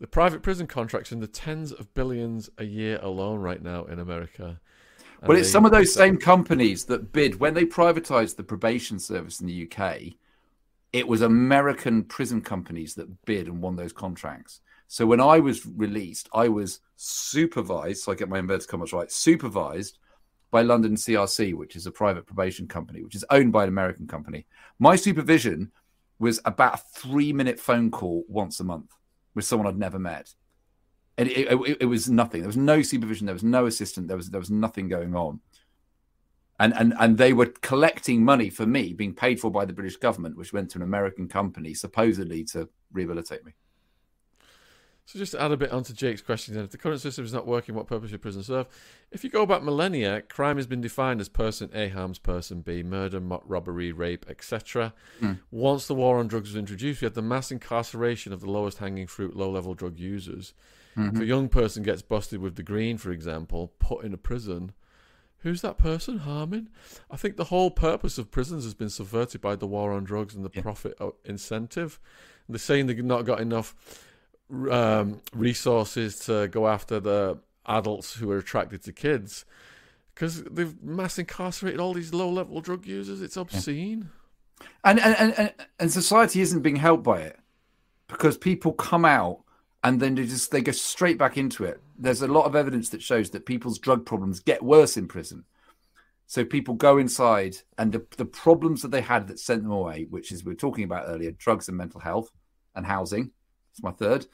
The 0.00 0.08
private 0.08 0.42
prison 0.42 0.66
contracts 0.66 1.12
in 1.12 1.20
the 1.20 1.28
tens 1.28 1.70
of 1.70 1.94
billions 1.94 2.50
a 2.58 2.64
year 2.64 2.98
alone 3.00 3.38
right 3.38 3.62
now 3.62 3.84
in 3.84 4.00
America. 4.00 4.60
Well, 5.22 5.38
it's 5.38 5.50
some 5.50 5.64
of 5.64 5.70
those 5.70 5.94
same 5.94 6.16
companies 6.18 6.84
that 6.86 7.12
bid 7.12 7.38
when 7.38 7.54
they 7.54 7.64
privatized 7.64 8.34
the 8.34 8.42
probation 8.42 8.98
service 8.98 9.40
in 9.40 9.46
the 9.46 9.70
UK. 9.70 10.14
It 10.92 11.06
was 11.06 11.22
American 11.22 12.02
prison 12.02 12.42
companies 12.42 12.96
that 12.96 13.24
bid 13.24 13.46
and 13.46 13.62
won 13.62 13.76
those 13.76 13.92
contracts. 13.92 14.60
So 14.88 15.06
when 15.06 15.20
I 15.20 15.38
was 15.38 15.64
released, 15.66 16.28
I 16.34 16.48
was 16.48 16.80
supervised. 16.96 18.02
So 18.02 18.12
I 18.12 18.16
get 18.16 18.28
my 18.28 18.40
inverted 18.40 18.68
commas 18.68 18.92
right. 18.92 19.10
Supervised 19.10 19.98
by 20.56 20.62
London 20.62 20.94
CRC, 20.94 21.52
which 21.52 21.76
is 21.76 21.84
a 21.84 21.90
private 21.90 22.24
probation 22.24 22.66
company, 22.66 23.02
which 23.02 23.14
is 23.14 23.26
owned 23.28 23.52
by 23.52 23.64
an 23.64 23.68
American 23.68 24.06
company. 24.06 24.46
My 24.78 24.96
supervision 24.96 25.70
was 26.18 26.40
about 26.46 26.76
a 26.76 26.82
three-minute 26.98 27.60
phone 27.60 27.90
call 27.90 28.24
once 28.26 28.58
a 28.58 28.64
month 28.64 28.90
with 29.34 29.44
someone 29.44 29.68
I'd 29.68 29.78
never 29.78 29.98
met. 29.98 30.34
And 31.18 31.28
it, 31.28 31.52
it, 31.52 31.76
it, 31.82 31.84
was 31.84 32.08
nothing. 32.08 32.40
There 32.40 32.48
was 32.48 32.56
no 32.56 32.80
supervision. 32.80 33.26
There 33.26 33.34
was 33.34 33.44
no 33.44 33.66
assistant. 33.66 34.08
There 34.08 34.16
was 34.16 34.30
there 34.30 34.40
was 34.40 34.50
nothing 34.50 34.88
going 34.88 35.14
on. 35.14 35.40
And 36.58 36.72
and 36.74 36.94
and 36.98 37.18
they 37.18 37.34
were 37.34 37.52
collecting 37.60 38.24
money 38.24 38.48
for 38.48 38.64
me, 38.64 38.94
being 38.94 39.14
paid 39.14 39.38
for 39.38 39.50
by 39.50 39.66
the 39.66 39.74
British 39.74 39.98
government, 39.98 40.38
which 40.38 40.54
went 40.54 40.70
to 40.70 40.78
an 40.78 40.84
American 40.84 41.28
company, 41.28 41.74
supposedly 41.74 42.44
to 42.44 42.66
rehabilitate 42.94 43.44
me. 43.44 43.52
So 45.06 45.20
just 45.20 45.32
to 45.32 45.40
add 45.40 45.52
a 45.52 45.56
bit 45.56 45.70
onto 45.70 45.92
Jake's 45.92 46.20
question, 46.20 46.54
then, 46.54 46.64
if 46.64 46.70
the 46.70 46.78
current 46.78 47.00
system 47.00 47.24
is 47.24 47.32
not 47.32 47.46
working, 47.46 47.76
what 47.76 47.86
purpose 47.86 48.10
should 48.10 48.20
prison 48.20 48.42
serve? 48.42 48.66
If 49.12 49.22
you 49.22 49.30
go 49.30 49.46
back 49.46 49.62
millennia, 49.62 50.20
crime 50.20 50.56
has 50.56 50.66
been 50.66 50.80
defined 50.80 51.20
as 51.20 51.28
person 51.28 51.70
A 51.74 51.90
harms 51.90 52.18
person 52.18 52.60
B, 52.60 52.82
murder, 52.82 53.20
robbery, 53.20 53.92
rape, 53.92 54.26
etc. 54.28 54.92
Mm. 55.20 55.38
Once 55.52 55.86
the 55.86 55.94
war 55.94 56.18
on 56.18 56.26
drugs 56.26 56.48
was 56.48 56.56
introduced, 56.56 57.00
we 57.00 57.06
had 57.06 57.14
the 57.14 57.22
mass 57.22 57.52
incarceration 57.52 58.32
of 58.32 58.40
the 58.40 58.50
lowest 58.50 58.78
hanging 58.78 59.06
fruit, 59.06 59.36
low-level 59.36 59.74
drug 59.74 59.96
users. 59.96 60.54
Mm-hmm. 60.96 61.16
If 61.16 61.22
a 61.22 61.26
young 61.26 61.48
person 61.48 61.84
gets 61.84 62.02
busted 62.02 62.40
with 62.40 62.56
the 62.56 62.64
green, 62.64 62.98
for 62.98 63.12
example, 63.12 63.74
put 63.78 64.04
in 64.04 64.12
a 64.12 64.18
prison, 64.18 64.72
who's 65.38 65.62
that 65.62 65.78
person 65.78 66.18
harming? 66.18 66.68
I 67.12 67.16
think 67.16 67.36
the 67.36 67.44
whole 67.44 67.70
purpose 67.70 68.18
of 68.18 68.32
prisons 68.32 68.64
has 68.64 68.74
been 68.74 68.90
subverted 68.90 69.40
by 69.40 69.54
the 69.54 69.68
war 69.68 69.92
on 69.92 70.02
drugs 70.02 70.34
and 70.34 70.44
the 70.44 70.50
yeah. 70.52 70.62
profit 70.62 70.96
uh, 71.00 71.10
incentive. 71.24 72.00
They're 72.48 72.58
saying 72.58 72.86
they've 72.86 73.04
not 73.04 73.24
got 73.24 73.40
enough 73.40 73.76
um, 74.70 75.20
resources 75.34 76.18
to 76.20 76.48
go 76.48 76.68
after 76.68 77.00
the 77.00 77.38
adults 77.66 78.14
who 78.14 78.30
are 78.30 78.38
attracted 78.38 78.82
to 78.84 78.92
kids 78.92 79.44
because 80.14 80.42
they've 80.44 80.82
mass 80.82 81.18
incarcerated 81.18 81.80
all 81.80 81.92
these 81.92 82.14
low 82.14 82.30
level 82.30 82.60
drug 82.60 82.86
users. 82.86 83.20
It's 83.20 83.36
obscene. 83.36 84.10
And, 84.84 84.98
and, 85.00 85.34
and, 85.36 85.54
and 85.78 85.92
society 85.92 86.40
isn't 86.40 86.62
being 86.62 86.76
helped 86.76 87.04
by 87.04 87.20
it 87.20 87.38
because 88.08 88.38
people 88.38 88.72
come 88.72 89.04
out 89.04 89.40
and 89.84 90.00
then 90.00 90.14
they 90.14 90.24
just 90.24 90.50
they 90.50 90.62
go 90.62 90.72
straight 90.72 91.18
back 91.18 91.36
into 91.36 91.64
it. 91.64 91.80
There's 91.98 92.22
a 92.22 92.28
lot 92.28 92.46
of 92.46 92.56
evidence 92.56 92.88
that 92.90 93.02
shows 93.02 93.30
that 93.30 93.46
people's 93.46 93.78
drug 93.78 94.06
problems 94.06 94.40
get 94.40 94.62
worse 94.62 94.96
in 94.96 95.06
prison. 95.06 95.44
So 96.26 96.44
people 96.44 96.74
go 96.74 96.98
inside 96.98 97.56
and 97.78 97.92
the, 97.92 98.04
the 98.16 98.24
problems 98.24 98.82
that 98.82 98.90
they 98.90 99.00
had 99.00 99.28
that 99.28 99.38
sent 99.38 99.62
them 99.62 99.70
away, 99.70 100.06
which 100.10 100.32
is 100.32 100.44
we 100.44 100.52
were 100.52 100.56
talking 100.56 100.84
about 100.84 101.04
earlier, 101.06 101.30
drugs 101.32 101.68
and 101.68 101.76
mental 101.76 102.00
health 102.00 102.30
and 102.74 102.84
housing, 102.84 103.30
it's 103.76 103.82
my 103.82 103.92
third. 103.92 104.26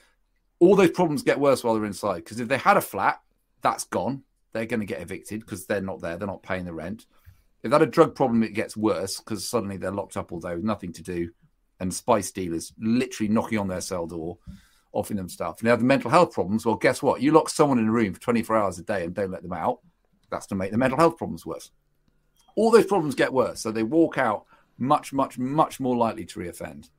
All 0.60 0.76
those 0.76 0.92
problems 0.92 1.24
get 1.24 1.40
worse 1.40 1.64
while 1.64 1.74
they're 1.74 1.84
inside 1.84 2.18
because 2.18 2.38
if 2.38 2.46
they 2.46 2.58
had 2.58 2.76
a 2.76 2.80
flat, 2.80 3.20
that's 3.60 3.84
gone. 3.84 4.22
They're 4.52 4.66
going 4.66 4.80
to 4.80 4.86
get 4.86 5.00
evicted 5.00 5.40
because 5.40 5.66
they're 5.66 5.80
not 5.80 6.00
there. 6.00 6.16
They're 6.16 6.28
not 6.28 6.44
paying 6.44 6.64
the 6.64 6.72
rent. 6.72 7.06
If 7.62 7.70
they 7.70 7.74
had 7.74 7.82
a 7.82 7.86
drug 7.86 8.14
problem, 8.14 8.44
it 8.44 8.54
gets 8.54 8.76
worse 8.76 9.18
because 9.18 9.44
suddenly 9.44 9.78
they're 9.78 9.90
locked 9.90 10.16
up 10.16 10.30
all 10.30 10.38
day 10.38 10.54
with 10.54 10.64
nothing 10.64 10.92
to 10.92 11.02
do, 11.02 11.30
and 11.80 11.92
spice 11.92 12.30
dealers 12.30 12.72
literally 12.78 13.32
knocking 13.32 13.58
on 13.58 13.66
their 13.66 13.80
cell 13.80 14.06
door, 14.06 14.38
offering 14.92 15.16
them 15.16 15.28
stuff. 15.28 15.60
Now 15.62 15.74
the 15.74 15.84
mental 15.84 16.10
health 16.10 16.32
problems. 16.32 16.64
Well, 16.64 16.76
guess 16.76 17.02
what? 17.02 17.20
You 17.20 17.32
lock 17.32 17.48
someone 17.48 17.80
in 17.80 17.88
a 17.88 17.92
room 17.92 18.14
for 18.14 18.20
24 18.20 18.56
hours 18.56 18.78
a 18.78 18.82
day 18.82 19.04
and 19.04 19.14
don't 19.14 19.32
let 19.32 19.42
them 19.42 19.52
out. 19.52 19.80
That's 20.30 20.46
to 20.48 20.54
make 20.54 20.70
the 20.70 20.78
mental 20.78 20.98
health 20.98 21.18
problems 21.18 21.44
worse. 21.44 21.72
All 22.54 22.70
those 22.70 22.86
problems 22.86 23.16
get 23.16 23.32
worse, 23.32 23.60
so 23.60 23.72
they 23.72 23.82
walk 23.82 24.18
out 24.18 24.44
much, 24.78 25.12
much, 25.12 25.38
much 25.38 25.80
more 25.80 25.96
likely 25.96 26.26
to 26.26 26.38
reoffend 26.38 26.90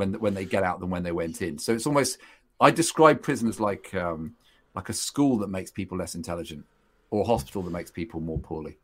when 0.00 0.14
when 0.14 0.34
they 0.34 0.46
get 0.46 0.64
out 0.64 0.80
than 0.80 0.90
when 0.90 1.02
they 1.02 1.12
went 1.12 1.42
in. 1.42 1.58
So 1.58 1.72
it's 1.74 1.86
almost 1.86 2.18
I 2.58 2.70
describe 2.70 3.22
prisoners 3.22 3.60
like 3.60 3.94
um, 3.94 4.34
like 4.74 4.88
a 4.88 4.94
school 4.94 5.38
that 5.38 5.50
makes 5.50 5.70
people 5.70 5.98
less 5.98 6.14
intelligent 6.14 6.64
or 7.10 7.22
a 7.22 7.26
hospital 7.26 7.62
that 7.62 7.70
makes 7.70 7.90
people 7.90 8.20
more 8.20 8.38
poorly. 8.38 8.78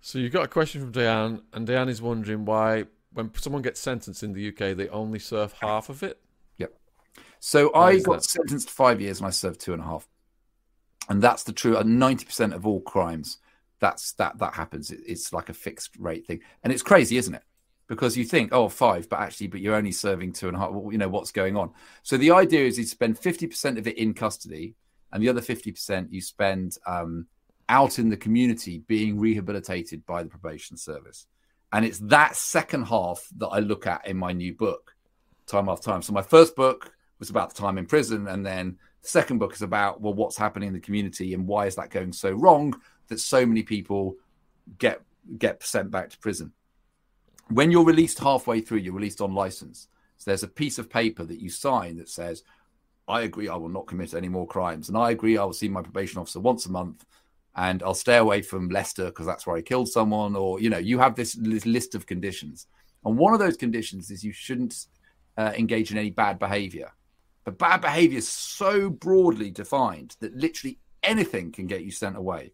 So 0.00 0.18
you've 0.18 0.32
got 0.32 0.44
a 0.44 0.48
question 0.48 0.80
from 0.80 0.92
Diane, 0.92 1.42
and 1.52 1.66
Diane 1.66 1.88
is 1.88 2.00
wondering 2.00 2.44
why 2.44 2.84
when 3.12 3.30
someone 3.34 3.62
gets 3.62 3.80
sentenced 3.80 4.22
in 4.22 4.32
the 4.32 4.48
UK, 4.48 4.76
they 4.76 4.88
only 4.88 5.18
serve 5.18 5.52
half 5.60 5.88
of 5.88 6.02
it. 6.02 6.18
Yep. 6.56 6.72
So 7.40 7.70
why 7.70 7.90
I 7.90 7.98
got 7.98 8.22
that? 8.22 8.24
sentenced 8.24 8.68
to 8.68 8.74
five 8.74 9.00
years 9.00 9.18
and 9.18 9.26
I 9.26 9.30
served 9.30 9.60
two 9.60 9.72
and 9.72 9.82
a 9.82 9.84
half, 9.84 10.08
and 11.08 11.20
that's 11.20 11.42
the 11.42 11.52
true. 11.52 11.82
Ninety 11.82 12.24
percent 12.24 12.54
of 12.54 12.64
all 12.64 12.80
crimes, 12.80 13.38
that's 13.80 14.12
that 14.12 14.38
that 14.38 14.54
happens. 14.54 14.92
it's 14.92 15.32
like 15.32 15.48
a 15.48 15.54
fixed 15.54 15.96
rate 15.98 16.26
thing, 16.26 16.40
and 16.62 16.72
it's 16.72 16.82
crazy, 16.82 17.16
isn't 17.16 17.34
it? 17.34 17.42
Because 17.92 18.16
you 18.16 18.24
think, 18.24 18.54
oh, 18.54 18.70
five, 18.70 19.06
but 19.10 19.20
actually, 19.20 19.48
but 19.48 19.60
you're 19.60 19.74
only 19.74 19.92
serving 19.92 20.32
two 20.32 20.48
and 20.48 20.56
a 20.56 20.60
half. 20.60 20.70
Well, 20.70 20.90
you 20.90 20.96
know 20.96 21.10
what's 21.10 21.30
going 21.30 21.58
on. 21.58 21.72
So 22.02 22.16
the 22.16 22.30
idea 22.30 22.64
is 22.64 22.78
you 22.78 22.86
spend 22.86 23.18
fifty 23.18 23.46
percent 23.46 23.76
of 23.76 23.86
it 23.86 23.98
in 23.98 24.14
custody, 24.14 24.76
and 25.12 25.22
the 25.22 25.28
other 25.28 25.42
fifty 25.42 25.70
percent 25.70 26.10
you 26.10 26.22
spend 26.22 26.78
um, 26.86 27.26
out 27.68 27.98
in 27.98 28.08
the 28.08 28.16
community 28.16 28.78
being 28.86 29.18
rehabilitated 29.18 30.06
by 30.06 30.22
the 30.22 30.30
probation 30.30 30.78
service. 30.78 31.26
And 31.70 31.84
it's 31.84 31.98
that 31.98 32.34
second 32.34 32.84
half 32.84 33.28
that 33.36 33.48
I 33.48 33.58
look 33.58 33.86
at 33.86 34.08
in 34.08 34.16
my 34.16 34.32
new 34.32 34.54
book, 34.54 34.96
time 35.46 35.68
after 35.68 35.90
time. 35.90 36.00
So 36.00 36.14
my 36.14 36.22
first 36.22 36.56
book 36.56 36.94
was 37.18 37.28
about 37.28 37.54
the 37.54 37.60
time 37.60 37.76
in 37.76 37.84
prison, 37.84 38.26
and 38.26 38.46
then 38.46 38.78
the 39.02 39.08
second 39.08 39.36
book 39.36 39.52
is 39.52 39.60
about 39.60 40.00
well, 40.00 40.14
what's 40.14 40.38
happening 40.38 40.68
in 40.68 40.72
the 40.72 40.80
community 40.80 41.34
and 41.34 41.46
why 41.46 41.66
is 41.66 41.74
that 41.74 41.90
going 41.90 42.14
so 42.14 42.32
wrong 42.32 42.72
that 43.08 43.20
so 43.20 43.44
many 43.44 43.62
people 43.62 44.16
get 44.78 45.02
get 45.36 45.62
sent 45.62 45.90
back 45.90 46.08
to 46.08 46.18
prison 46.18 46.54
when 47.54 47.70
you're 47.70 47.84
released 47.84 48.18
halfway 48.18 48.60
through, 48.60 48.78
you're 48.78 48.94
released 48.94 49.20
on 49.20 49.34
license. 49.34 49.88
So 50.18 50.30
there's 50.30 50.42
a 50.42 50.48
piece 50.48 50.78
of 50.78 50.90
paper 50.90 51.24
that 51.24 51.40
you 51.40 51.50
sign 51.50 51.96
that 51.96 52.08
says, 52.08 52.44
I 53.08 53.22
agree 53.22 53.48
I 53.48 53.56
will 53.56 53.68
not 53.68 53.86
commit 53.86 54.14
any 54.14 54.28
more 54.28 54.46
crimes. 54.46 54.88
And 54.88 54.96
I 54.96 55.10
agree 55.10 55.36
I 55.36 55.44
will 55.44 55.52
see 55.52 55.68
my 55.68 55.82
probation 55.82 56.20
officer 56.20 56.40
once 56.40 56.66
a 56.66 56.70
month 56.70 57.04
and 57.56 57.82
I'll 57.82 57.94
stay 57.94 58.16
away 58.16 58.42
from 58.42 58.68
Leicester 58.68 59.06
because 59.06 59.26
that's 59.26 59.46
where 59.46 59.56
I 59.56 59.62
killed 59.62 59.88
someone. 59.88 60.36
Or, 60.36 60.60
you 60.60 60.70
know, 60.70 60.78
you 60.78 60.98
have 60.98 61.14
this, 61.14 61.34
this, 61.34 61.66
list 61.66 61.94
of 61.94 62.06
conditions. 62.06 62.66
And 63.04 63.18
one 63.18 63.34
of 63.34 63.40
those 63.40 63.56
conditions 63.56 64.10
is 64.10 64.24
you 64.24 64.32
shouldn't 64.32 64.86
uh, 65.36 65.52
engage 65.56 65.90
in 65.90 65.98
any 65.98 66.10
bad 66.10 66.38
behavior. 66.38 66.92
But 67.44 67.58
bad 67.58 67.80
behavior 67.80 68.18
is 68.18 68.28
so 68.28 68.88
broadly 68.88 69.50
defined 69.50 70.16
that 70.20 70.34
literally 70.34 70.78
anything 71.02 71.52
can 71.52 71.66
get 71.66 71.82
you 71.82 71.90
sent 71.90 72.16
away. 72.16 72.52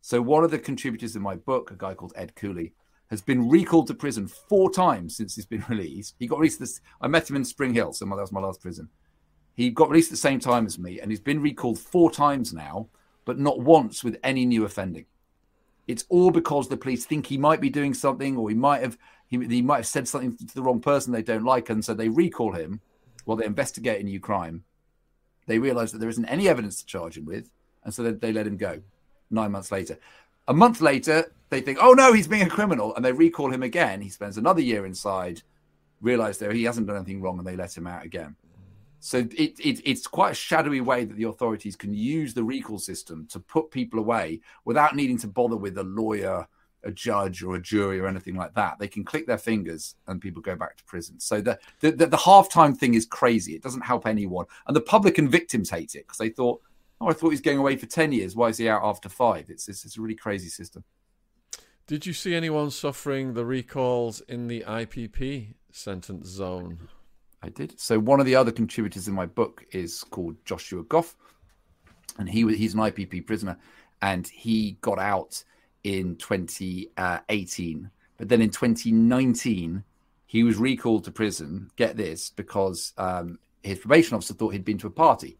So 0.00 0.20
one 0.20 0.42
of 0.42 0.50
the 0.50 0.58
contributors 0.58 1.14
in 1.14 1.22
my 1.22 1.36
book, 1.36 1.70
a 1.70 1.76
guy 1.76 1.94
called 1.94 2.14
Ed 2.16 2.34
Cooley, 2.34 2.72
has 3.12 3.20
been 3.20 3.46
recalled 3.50 3.86
to 3.86 3.94
prison 3.94 4.26
four 4.26 4.70
times 4.70 5.14
since 5.14 5.36
he's 5.36 5.44
been 5.44 5.62
released. 5.68 6.14
He 6.18 6.26
got 6.26 6.38
released. 6.38 6.58
This, 6.58 6.80
I 6.98 7.08
met 7.08 7.28
him 7.28 7.36
in 7.36 7.44
Spring 7.44 7.74
Hill, 7.74 7.92
so 7.92 8.06
that 8.06 8.16
was 8.16 8.32
my 8.32 8.40
last 8.40 8.62
prison. 8.62 8.88
He 9.54 9.68
got 9.68 9.90
released 9.90 10.08
at 10.08 10.12
the 10.12 10.16
same 10.16 10.40
time 10.40 10.64
as 10.64 10.78
me, 10.78 10.98
and 10.98 11.12
he's 11.12 11.20
been 11.20 11.42
recalled 11.42 11.78
four 11.78 12.10
times 12.10 12.54
now, 12.54 12.88
but 13.26 13.38
not 13.38 13.60
once 13.60 14.02
with 14.02 14.16
any 14.24 14.46
new 14.46 14.64
offending. 14.64 15.04
It's 15.86 16.06
all 16.08 16.30
because 16.30 16.68
the 16.68 16.76
police 16.78 17.04
think 17.04 17.26
he 17.26 17.36
might 17.36 17.60
be 17.60 17.68
doing 17.68 17.92
something, 17.92 18.38
or 18.38 18.48
he 18.48 18.56
might 18.56 18.80
have 18.80 18.96
he, 19.26 19.36
he 19.46 19.60
might 19.60 19.76
have 19.76 19.86
said 19.86 20.08
something 20.08 20.34
to 20.34 20.54
the 20.54 20.62
wrong 20.62 20.80
person 20.80 21.12
they 21.12 21.22
don't 21.22 21.44
like, 21.44 21.68
and 21.68 21.84
so 21.84 21.92
they 21.92 22.08
recall 22.08 22.52
him 22.54 22.80
while 23.26 23.36
they 23.36 23.44
investigate 23.44 24.00
a 24.00 24.04
new 24.04 24.20
crime. 24.20 24.64
They 25.46 25.58
realise 25.58 25.92
that 25.92 25.98
there 25.98 26.08
isn't 26.08 26.24
any 26.24 26.48
evidence 26.48 26.78
to 26.78 26.86
charge 26.86 27.18
him 27.18 27.26
with, 27.26 27.50
and 27.84 27.92
so 27.92 28.02
they, 28.02 28.12
they 28.12 28.32
let 28.32 28.46
him 28.46 28.56
go. 28.56 28.80
Nine 29.30 29.52
months 29.52 29.70
later, 29.70 29.98
a 30.48 30.54
month 30.54 30.80
later, 30.80 31.32
they 31.50 31.60
think, 31.60 31.78
"Oh 31.80 31.92
no, 31.92 32.12
he's 32.12 32.28
being 32.28 32.42
a 32.42 32.50
criminal," 32.50 32.94
and 32.94 33.04
they 33.04 33.12
recall 33.12 33.52
him 33.52 33.62
again. 33.62 34.00
He 34.00 34.08
spends 34.08 34.38
another 34.38 34.60
year 34.60 34.86
inside, 34.86 35.42
realize 36.00 36.38
that 36.38 36.52
he 36.52 36.64
hasn't 36.64 36.86
done 36.86 36.96
anything 36.96 37.20
wrong, 37.20 37.38
and 37.38 37.46
they 37.46 37.56
let 37.56 37.76
him 37.76 37.86
out 37.86 38.04
again. 38.04 38.36
So 39.04 39.18
it, 39.18 39.58
it, 39.58 39.80
it's 39.84 40.06
quite 40.06 40.30
a 40.30 40.34
shadowy 40.34 40.80
way 40.80 41.04
that 41.04 41.16
the 41.16 41.24
authorities 41.24 41.74
can 41.74 41.92
use 41.92 42.34
the 42.34 42.44
recall 42.44 42.78
system 42.78 43.26
to 43.32 43.40
put 43.40 43.72
people 43.72 43.98
away 43.98 44.40
without 44.64 44.94
needing 44.94 45.18
to 45.18 45.26
bother 45.26 45.56
with 45.56 45.76
a 45.78 45.82
lawyer, 45.82 46.46
a 46.84 46.92
judge, 46.92 47.42
or 47.42 47.56
a 47.56 47.60
jury 47.60 47.98
or 47.98 48.06
anything 48.06 48.36
like 48.36 48.54
that. 48.54 48.78
They 48.78 48.86
can 48.86 49.02
click 49.02 49.26
their 49.26 49.38
fingers 49.38 49.96
and 50.06 50.20
people 50.20 50.40
go 50.40 50.54
back 50.54 50.76
to 50.76 50.84
prison. 50.84 51.18
So 51.18 51.40
the 51.40 51.58
the, 51.80 51.90
the, 51.90 52.06
the 52.06 52.16
halftime 52.16 52.76
thing 52.76 52.94
is 52.94 53.04
crazy. 53.04 53.54
It 53.56 53.62
doesn't 53.62 53.82
help 53.82 54.06
anyone, 54.06 54.46
and 54.68 54.76
the 54.76 54.80
public 54.80 55.18
and 55.18 55.28
victims 55.28 55.70
hate 55.70 55.96
it 55.96 56.06
because 56.06 56.18
they 56.18 56.28
thought, 56.28 56.62
"Oh, 57.02 57.08
I 57.08 57.12
thought 57.12 57.28
he 57.28 57.34
was 57.34 57.40
going 57.40 57.58
away 57.58 57.76
for 57.76 57.86
ten 57.86 58.12
years. 58.12 58.36
Why 58.36 58.48
is 58.48 58.58
he 58.58 58.68
out 58.68 58.82
after 58.84 59.08
five? 59.08 59.50
It's 59.50 59.68
it's, 59.68 59.84
it's 59.84 59.98
a 59.98 60.00
really 60.00 60.14
crazy 60.14 60.48
system. 60.48 60.84
Did 61.88 62.06
you 62.06 62.12
see 62.12 62.34
anyone 62.34 62.70
suffering 62.70 63.34
the 63.34 63.44
recalls 63.44 64.20
in 64.22 64.46
the 64.46 64.64
IPP 64.66 65.54
sentence 65.72 66.28
zone? 66.28 66.88
I 67.42 67.48
did. 67.48 67.78
So 67.80 67.98
one 67.98 68.20
of 68.20 68.26
the 68.26 68.36
other 68.36 68.52
contributors 68.52 69.08
in 69.08 69.14
my 69.14 69.26
book 69.26 69.66
is 69.72 70.04
called 70.04 70.36
Joshua 70.44 70.84
Goff, 70.84 71.16
and 72.18 72.28
he 72.28 72.46
he's 72.54 72.74
an 72.74 72.80
IPP 72.80 73.26
prisoner, 73.26 73.58
and 74.00 74.26
he 74.28 74.78
got 74.80 75.00
out 75.00 75.42
in 75.82 76.14
2018. 76.16 77.90
But 78.16 78.28
then 78.28 78.40
in 78.40 78.50
2019, 78.50 79.82
he 80.26 80.44
was 80.44 80.56
recalled 80.56 81.02
to 81.04 81.10
prison. 81.10 81.68
Get 81.74 81.96
this, 81.96 82.30
because 82.30 82.92
um, 82.96 83.40
his 83.64 83.80
probation 83.80 84.16
officer 84.16 84.34
thought 84.34 84.52
he'd 84.52 84.64
been 84.64 84.78
to 84.78 84.86
a 84.86 84.90
party 84.90 85.36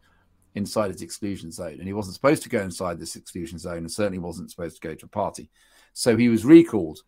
inside 0.55 0.91
his 0.91 1.03
exclusion 1.03 1.51
zone, 1.51 1.79
and 1.79 1.87
he 1.87 1.93
wasn't 1.93 2.15
supposed 2.15 2.43
to 2.43 2.49
go 2.49 2.61
inside 2.61 2.99
this 2.99 3.17
exclusion 3.17 3.59
zone, 3.59 3.79
and 3.79 3.91
certainly 3.91 4.19
wasn't 4.19 4.51
supposed 4.51 4.81
to 4.81 4.89
go 4.89 4.95
to 4.95 5.07
a 5.07 5.09
party. 5.09 5.51
So 5.93 6.17
he 6.17 6.29
was 6.29 6.45
recalled 6.45 7.01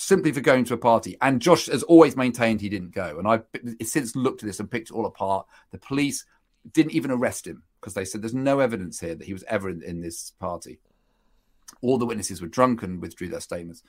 simply 0.00 0.32
for 0.32 0.40
going 0.40 0.64
to 0.64 0.74
a 0.74 0.78
party. 0.78 1.16
And 1.20 1.42
Josh 1.42 1.66
has 1.66 1.82
always 1.82 2.16
maintained 2.16 2.60
he 2.60 2.70
didn't 2.70 2.94
go. 2.94 3.18
And 3.18 3.28
I've 3.28 3.44
since 3.82 4.16
looked 4.16 4.42
at 4.42 4.46
this 4.46 4.58
and 4.58 4.70
picked 4.70 4.90
it 4.90 4.94
all 4.94 5.06
apart. 5.06 5.46
The 5.72 5.78
police 5.78 6.24
didn't 6.72 6.92
even 6.92 7.10
arrest 7.10 7.46
him 7.46 7.62
because 7.80 7.94
they 7.94 8.04
said 8.04 8.22
there's 8.22 8.34
no 8.34 8.60
evidence 8.60 9.00
here 9.00 9.14
that 9.14 9.26
he 9.26 9.34
was 9.34 9.44
ever 9.44 9.68
in, 9.68 9.82
in 9.82 10.00
this 10.00 10.32
party. 10.40 10.80
All 11.82 11.98
the 11.98 12.06
witnesses 12.06 12.40
were 12.40 12.48
drunk 12.48 12.82
and 12.82 13.00
withdrew 13.00 13.28
their 13.28 13.40
statements. 13.40 13.82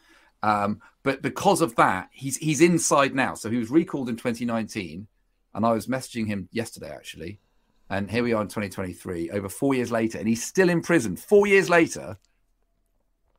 Um, 0.43 0.81
but 1.03 1.21
because 1.21 1.61
of 1.61 1.75
that, 1.75 2.09
he's 2.11 2.37
he's 2.37 2.61
inside 2.61 3.13
now. 3.13 3.35
So 3.35 3.49
he 3.49 3.57
was 3.57 3.69
recalled 3.69 4.09
in 4.09 4.15
2019, 4.15 5.07
and 5.53 5.65
I 5.65 5.71
was 5.71 5.87
messaging 5.87 6.27
him 6.27 6.49
yesterday 6.51 6.91
actually. 6.91 7.39
And 7.91 8.09
here 8.09 8.23
we 8.23 8.31
are 8.31 8.41
in 8.41 8.47
2023, 8.47 9.31
over 9.31 9.49
four 9.49 9.75
years 9.75 9.91
later, 9.91 10.17
and 10.17 10.25
he's 10.25 10.41
still 10.43 10.69
in 10.69 10.81
prison. 10.81 11.17
Four 11.17 11.45
years 11.45 11.69
later, 11.69 12.17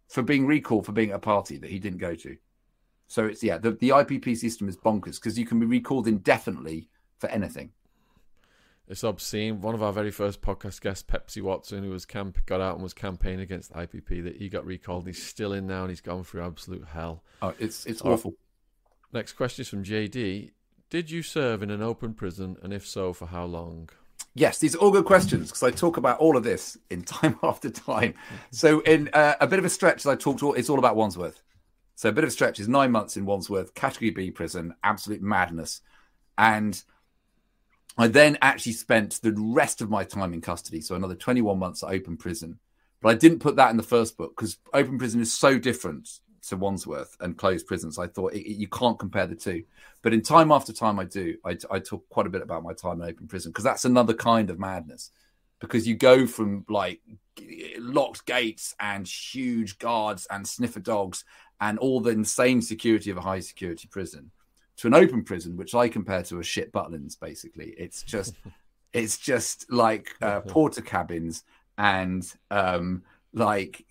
for 0.08 0.22
being 0.22 0.46
recalled 0.46 0.84
for 0.84 0.92
being 0.92 1.08
at 1.08 1.16
a 1.16 1.18
party 1.18 1.56
that 1.56 1.70
he 1.70 1.78
didn't 1.78 1.98
go 1.98 2.14
to. 2.14 2.36
So 3.08 3.24
it's 3.24 3.42
yeah, 3.42 3.56
the, 3.56 3.70
the 3.70 3.88
IPP 3.88 4.36
system 4.36 4.68
is 4.68 4.76
bonkers 4.76 5.14
because 5.14 5.38
you 5.38 5.46
can 5.46 5.58
be 5.58 5.64
recalled 5.64 6.06
indefinitely 6.06 6.90
for 7.16 7.30
anything. 7.30 7.70
It's 8.86 9.04
obscene. 9.04 9.62
One 9.62 9.74
of 9.74 9.82
our 9.82 9.92
very 9.92 10.10
first 10.10 10.42
podcast 10.42 10.82
guests, 10.82 11.02
Pepsi 11.02 11.40
Watson, 11.40 11.82
who 11.82 11.88
was 11.88 12.04
camp 12.04 12.44
got 12.44 12.60
out 12.60 12.74
and 12.74 12.82
was 12.82 12.92
campaigning 12.92 13.40
against 13.40 13.72
the 13.72 13.86
IPP, 13.86 14.22
that 14.24 14.36
he 14.36 14.50
got 14.50 14.66
recalled. 14.66 15.06
He's 15.06 15.22
still 15.22 15.54
in 15.54 15.66
now, 15.66 15.82
and 15.82 15.90
he's 15.90 16.02
gone 16.02 16.24
through 16.24 16.42
absolute 16.42 16.88
hell. 16.88 17.24
Oh, 17.40 17.54
it's 17.58 17.86
it's 17.86 18.02
awful. 18.02 18.34
Next 19.14 19.32
question 19.32 19.62
is 19.62 19.68
from 19.70 19.82
JD. 19.82 20.50
Did 20.90 21.10
you 21.10 21.22
serve 21.22 21.62
in 21.62 21.70
an 21.70 21.80
open 21.80 22.12
prison, 22.12 22.58
and 22.62 22.70
if 22.74 22.86
so, 22.86 23.14
for 23.14 23.28
how 23.28 23.46
long? 23.46 23.88
Yes, 24.34 24.58
these 24.58 24.74
are 24.74 24.78
all 24.78 24.90
good 24.90 25.04
questions 25.04 25.48
because 25.48 25.62
I 25.62 25.70
talk 25.70 25.98
about 25.98 26.18
all 26.18 26.36
of 26.36 26.42
this 26.42 26.78
in 26.90 27.02
time 27.02 27.38
after 27.42 27.68
time. 27.68 28.14
So, 28.50 28.80
in 28.80 29.10
uh, 29.12 29.34
a 29.40 29.46
bit 29.46 29.58
of 29.58 29.64
a 29.64 29.70
stretch, 29.70 30.06
I 30.06 30.14
talked. 30.14 30.42
All, 30.42 30.54
it's 30.54 30.70
all 30.70 30.78
about 30.78 30.96
Wandsworth. 30.96 31.42
So 31.94 32.08
a 32.08 32.12
bit 32.12 32.24
of 32.24 32.28
a 32.28 32.32
stretch 32.32 32.58
is 32.58 32.68
nine 32.68 32.90
months 32.90 33.16
in 33.16 33.26
Wandsworth, 33.26 33.74
category 33.74 34.10
B 34.10 34.30
prison, 34.30 34.74
absolute 34.82 35.22
madness. 35.22 35.82
And 36.36 36.82
I 37.96 38.08
then 38.08 38.38
actually 38.40 38.72
spent 38.72 39.20
the 39.22 39.34
rest 39.36 39.80
of 39.80 39.90
my 39.90 40.04
time 40.04 40.32
in 40.32 40.40
custody, 40.40 40.80
so 40.80 40.96
another 40.96 41.14
21 41.14 41.58
months 41.58 41.82
at 41.84 41.90
open 41.90 42.16
prison. 42.16 42.58
But 43.00 43.10
I 43.10 43.14
didn't 43.14 43.40
put 43.40 43.56
that 43.56 43.70
in 43.70 43.76
the 43.76 43.82
first 43.82 44.16
book 44.16 44.34
because 44.36 44.56
open 44.72 44.98
prison 44.98 45.20
is 45.20 45.32
so 45.32 45.58
different 45.58 46.08
to 46.48 46.56
Wandsworth 46.56 47.16
and 47.20 47.36
closed 47.36 47.66
prisons. 47.66 47.98
I 47.98 48.06
thought 48.06 48.34
it, 48.34 48.42
it, 48.42 48.56
you 48.56 48.68
can't 48.68 48.98
compare 48.98 49.26
the 49.26 49.34
two. 49.34 49.64
But 50.02 50.12
in 50.12 50.22
time 50.22 50.50
after 50.50 50.72
time, 50.72 50.98
I 50.98 51.04
do. 51.04 51.36
I, 51.44 51.56
I 51.70 51.78
talk 51.78 52.08
quite 52.08 52.26
a 52.26 52.30
bit 52.30 52.42
about 52.42 52.62
my 52.62 52.72
time 52.72 53.00
in 53.00 53.08
open 53.08 53.28
prison 53.28 53.52
because 53.52 53.64
that's 53.64 53.84
another 53.84 54.14
kind 54.14 54.50
of 54.50 54.58
madness. 54.58 55.10
Because 55.60 55.86
you 55.86 55.94
go 55.94 56.26
from 56.26 56.64
like 56.68 57.00
locked 57.78 58.26
gates 58.26 58.74
and 58.80 59.06
huge 59.06 59.78
guards 59.78 60.26
and 60.28 60.46
sniffer 60.46 60.80
dogs 60.80 61.24
and 61.60 61.78
all 61.78 62.00
the 62.00 62.10
insane 62.10 62.60
security 62.60 63.10
of 63.10 63.16
a 63.16 63.20
high 63.20 63.38
security 63.38 63.86
prison 63.88 64.32
to 64.78 64.88
an 64.88 64.94
open 64.94 65.22
prison, 65.22 65.56
which 65.56 65.74
I 65.76 65.88
compare 65.88 66.24
to 66.24 66.40
a 66.40 66.44
shit 66.44 66.72
Butlins. 66.72 67.18
Basically, 67.18 67.74
it's 67.78 68.02
just 68.02 68.34
it's 68.92 69.18
just 69.18 69.70
like 69.70 70.16
uh, 70.20 70.40
Portakabins 70.46 71.44
and 71.78 72.30
um, 72.50 73.04
like 73.32 73.84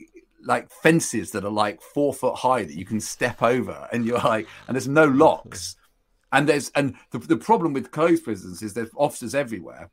like 0.45 0.69
fences 0.69 1.31
that 1.31 1.45
are 1.45 1.51
like 1.51 1.81
four 1.81 2.13
foot 2.13 2.35
high 2.35 2.63
that 2.63 2.75
you 2.75 2.85
can 2.85 2.99
step 2.99 3.41
over, 3.41 3.87
and 3.91 4.05
you're 4.05 4.19
like, 4.19 4.47
and 4.67 4.75
there's 4.75 4.87
no 4.87 5.05
locks, 5.05 5.75
and 6.31 6.47
there's 6.47 6.69
and 6.75 6.95
the, 7.11 7.19
the 7.19 7.37
problem 7.37 7.73
with 7.73 7.91
closed 7.91 8.23
prisons 8.23 8.61
is 8.61 8.73
there's 8.73 8.89
officers 8.95 9.35
everywhere. 9.35 9.89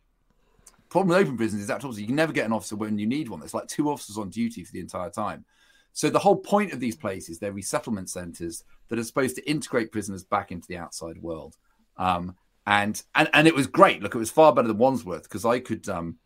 Problem 0.88 1.08
with 1.08 1.26
open 1.26 1.36
prisons 1.36 1.62
is 1.62 1.68
that 1.68 1.76
obviously 1.76 2.02
you 2.02 2.06
can 2.08 2.16
never 2.16 2.32
get 2.32 2.46
an 2.46 2.52
officer 2.52 2.76
when 2.76 2.98
you 2.98 3.06
need 3.06 3.28
one. 3.28 3.40
There's 3.40 3.54
like 3.54 3.68
two 3.68 3.90
officers 3.90 4.16
on 4.16 4.30
duty 4.30 4.64
for 4.64 4.72
the 4.72 4.80
entire 4.80 5.10
time. 5.10 5.44
So 5.92 6.08
the 6.08 6.18
whole 6.18 6.36
point 6.36 6.72
of 6.72 6.80
these 6.80 6.96
places, 6.96 7.38
they're 7.38 7.52
resettlement 7.52 8.08
centres 8.08 8.64
that 8.88 8.98
are 8.98 9.04
supposed 9.04 9.36
to 9.36 9.50
integrate 9.50 9.92
prisoners 9.92 10.24
back 10.24 10.52
into 10.52 10.68
the 10.68 10.76
outside 10.76 11.20
world. 11.20 11.56
Um, 11.96 12.36
and 12.66 13.02
and 13.14 13.28
and 13.32 13.48
it 13.48 13.54
was 13.54 13.66
great. 13.66 14.02
Look, 14.02 14.14
it 14.14 14.18
was 14.18 14.30
far 14.30 14.54
better 14.54 14.68
than 14.68 14.78
Wandsworth 14.78 15.24
because 15.24 15.44
I 15.44 15.58
could. 15.58 15.88
Um, 15.88 16.18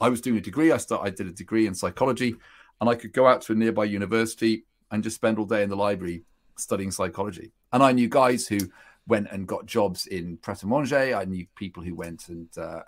I 0.00 0.08
was 0.08 0.20
doing 0.20 0.38
a 0.38 0.40
degree. 0.40 0.72
I 0.72 0.78
start. 0.78 1.06
I 1.06 1.10
did 1.10 1.28
a 1.28 1.32
degree 1.32 1.66
in 1.66 1.74
psychology, 1.74 2.36
and 2.82 2.90
I 2.90 2.96
could 2.96 3.12
go 3.12 3.28
out 3.28 3.42
to 3.42 3.52
a 3.52 3.54
nearby 3.54 3.84
university 3.84 4.64
and 4.90 5.04
just 5.04 5.14
spend 5.14 5.38
all 5.38 5.44
day 5.44 5.62
in 5.62 5.70
the 5.70 5.76
library 5.76 6.24
studying 6.56 6.90
psychology. 6.90 7.52
And 7.72 7.80
I 7.80 7.92
knew 7.92 8.08
guys 8.08 8.48
who 8.48 8.58
went 9.06 9.28
and 9.30 9.46
got 9.46 9.66
jobs 9.66 10.06
in 10.08 10.36
Pret 10.38 10.64
a 10.64 10.66
Manger. 10.66 11.14
I 11.14 11.24
knew 11.24 11.46
people 11.54 11.80
who 11.80 11.94
went 11.94 12.28
and 12.28 12.48
uh, 12.58 12.80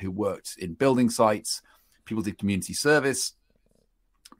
who 0.00 0.10
worked 0.10 0.56
in 0.56 0.72
building 0.72 1.10
sites. 1.10 1.60
People 2.06 2.22
did 2.22 2.38
community 2.38 2.72
service 2.72 3.34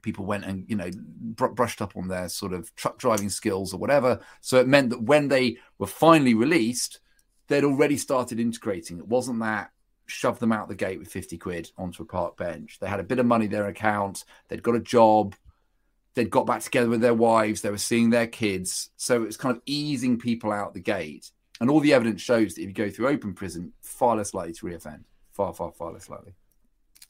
people 0.01 0.25
went 0.25 0.45
and 0.45 0.63
you 0.67 0.75
know 0.75 0.89
br- 0.95 1.47
brushed 1.47 1.81
up 1.81 1.95
on 1.97 2.07
their 2.07 2.29
sort 2.29 2.53
of 2.53 2.73
truck 2.75 2.97
driving 2.97 3.29
skills 3.29 3.73
or 3.73 3.77
whatever. 3.77 4.19
So 4.41 4.59
it 4.59 4.67
meant 4.67 4.89
that 4.89 5.01
when 5.01 5.27
they 5.27 5.57
were 5.79 5.87
finally 5.87 6.33
released, 6.33 6.99
they'd 7.47 7.63
already 7.63 7.97
started 7.97 8.39
integrating. 8.39 8.99
It 8.99 9.07
wasn't 9.07 9.39
that 9.41 9.71
shove 10.07 10.39
them 10.39 10.51
out 10.51 10.67
the 10.67 10.75
gate 10.75 10.99
with 10.99 11.09
50 11.09 11.37
quid 11.37 11.71
onto 11.77 12.03
a 12.03 12.05
park 12.05 12.37
bench. 12.37 12.79
They 12.79 12.87
had 12.87 12.99
a 12.99 13.03
bit 13.03 13.19
of 13.19 13.25
money 13.25 13.45
in 13.45 13.51
their 13.51 13.67
account, 13.67 14.25
they'd 14.47 14.63
got 14.63 14.75
a 14.75 14.79
job, 14.79 15.35
they'd 16.15 16.29
got 16.29 16.47
back 16.47 16.61
together 16.61 16.89
with 16.89 17.01
their 17.01 17.13
wives, 17.13 17.61
they 17.61 17.69
were 17.69 17.77
seeing 17.77 18.09
their 18.09 18.27
kids. 18.27 18.89
So 18.97 19.23
it's 19.23 19.37
kind 19.37 19.55
of 19.55 19.61
easing 19.65 20.17
people 20.17 20.51
out 20.51 20.73
the 20.73 20.79
gate. 20.79 21.31
And 21.59 21.69
all 21.69 21.79
the 21.79 21.93
evidence 21.93 22.21
shows 22.21 22.55
that 22.55 22.61
if 22.61 22.67
you 22.67 22.73
go 22.73 22.89
through 22.89 23.07
open 23.07 23.33
prison, 23.33 23.73
far 23.81 24.15
less 24.15 24.33
likely 24.33 24.53
to 24.53 24.65
reoffend. 24.65 25.03
Far, 25.31 25.53
far, 25.53 25.71
far 25.71 25.93
less 25.93 26.09
likely. 26.09 26.33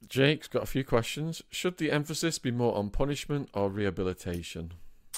Jake's 0.07 0.47
got 0.47 0.63
a 0.63 0.67
few 0.67 0.83
questions. 0.83 1.41
Should 1.49 1.77
the 1.77 1.91
emphasis 1.91 2.39
be 2.39 2.51
more 2.51 2.75
on 2.75 2.89
punishment 2.89 3.49
or 3.53 3.69
rehabilitation? 3.69 4.73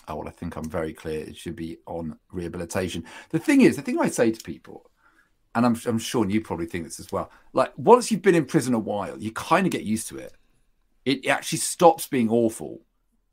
Oh, 0.08 0.16
well, 0.16 0.28
I 0.28 0.32
think 0.32 0.56
I'm 0.56 0.70
very 0.70 0.94
clear. 0.94 1.20
It 1.20 1.38
should 1.38 1.56
be 1.56 1.78
on 1.86 2.18
rehabilitation. 2.32 3.04
The 3.30 3.40
thing 3.40 3.62
is, 3.62 3.76
the 3.76 3.82
thing 3.82 4.00
I 4.00 4.10
say 4.10 4.32
to 4.32 4.44
people, 4.44 4.89
and 5.56 5.66
I'm, 5.66 5.80
I'm 5.86 6.00
sure 6.00 6.30
you 6.30 6.42
probably 6.42 6.68
think 6.68 6.86
this 6.86 7.00
as 7.00 7.12
well, 7.12 7.32
like 7.54 7.74
once 7.78 8.12
you've 8.12 8.22
been 8.22 8.36
in 8.36 8.46
prison 8.46 8.74
a 8.74 8.80
while, 8.80 9.18
you 9.18 9.32
kind 9.32 9.66
of 9.66 9.72
get 9.72 9.84
used 9.84 10.08
to 10.10 10.18
it. 10.18 10.34
It 11.06 11.28
actually 11.28 11.60
stops 11.60 12.08
being 12.08 12.30
awful. 12.30 12.82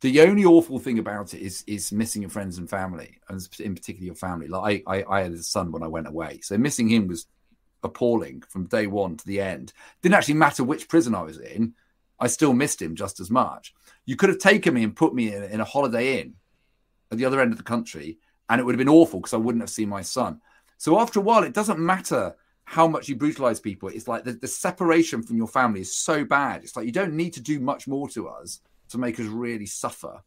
The 0.00 0.20
only 0.22 0.44
awful 0.44 0.78
thing 0.78 0.98
about 0.98 1.34
it 1.34 1.40
is 1.40 1.64
is 1.66 1.90
missing 1.90 2.22
your 2.22 2.30
friends 2.30 2.58
and 2.58 2.68
family, 2.68 3.18
and 3.28 3.46
in 3.58 3.74
particular 3.74 4.06
your 4.06 4.14
family. 4.14 4.46
Like 4.46 4.84
I, 4.86 4.98
I, 4.98 5.04
I 5.08 5.22
had 5.22 5.32
a 5.32 5.42
son 5.42 5.72
when 5.72 5.82
I 5.82 5.88
went 5.88 6.06
away, 6.06 6.40
so 6.42 6.56
missing 6.58 6.88
him 6.88 7.08
was 7.08 7.26
appalling 7.82 8.42
from 8.48 8.66
day 8.66 8.86
one 8.86 9.16
to 9.16 9.26
the 9.26 9.40
end. 9.40 9.72
Didn't 10.02 10.14
actually 10.14 10.34
matter 10.34 10.64
which 10.64 10.88
prison 10.88 11.14
I 11.14 11.22
was 11.22 11.38
in. 11.38 11.74
I 12.18 12.28
still 12.28 12.52
missed 12.54 12.80
him 12.80 12.94
just 12.94 13.20
as 13.20 13.30
much. 13.30 13.74
You 14.06 14.16
could 14.16 14.28
have 14.30 14.38
taken 14.38 14.74
me 14.74 14.82
and 14.82 14.96
put 14.96 15.14
me 15.14 15.34
in, 15.34 15.42
in 15.44 15.60
a 15.60 15.64
holiday 15.64 16.20
inn 16.20 16.34
at 17.10 17.18
the 17.18 17.24
other 17.24 17.40
end 17.40 17.52
of 17.52 17.58
the 17.58 17.64
country, 17.64 18.18
and 18.48 18.60
it 18.60 18.64
would 18.64 18.74
have 18.74 18.78
been 18.78 18.88
awful 18.88 19.20
because 19.20 19.34
I 19.34 19.38
wouldn't 19.38 19.62
have 19.62 19.70
seen 19.70 19.88
my 19.88 20.02
son. 20.02 20.40
So 20.78 21.00
after 21.00 21.20
a 21.20 21.22
while, 21.22 21.42
it 21.42 21.54
doesn't 21.54 21.78
matter 21.78 22.34
how 22.64 22.88
much 22.88 23.08
you 23.08 23.16
brutalize 23.16 23.60
people. 23.60 23.88
It's 23.88 24.08
like 24.08 24.24
the, 24.24 24.32
the 24.32 24.48
separation 24.48 25.22
from 25.22 25.36
your 25.36 25.46
family 25.46 25.80
is 25.80 25.94
so 25.94 26.24
bad. 26.24 26.64
It's 26.64 26.76
like 26.76 26.86
you 26.86 26.92
don't 26.92 27.14
need 27.14 27.32
to 27.34 27.40
do 27.40 27.60
much 27.60 27.86
more 27.86 28.08
to 28.10 28.28
us 28.28 28.60
to 28.88 28.98
make 28.98 29.18
us 29.20 29.26
really 29.26 29.66
suffer. 29.66 30.22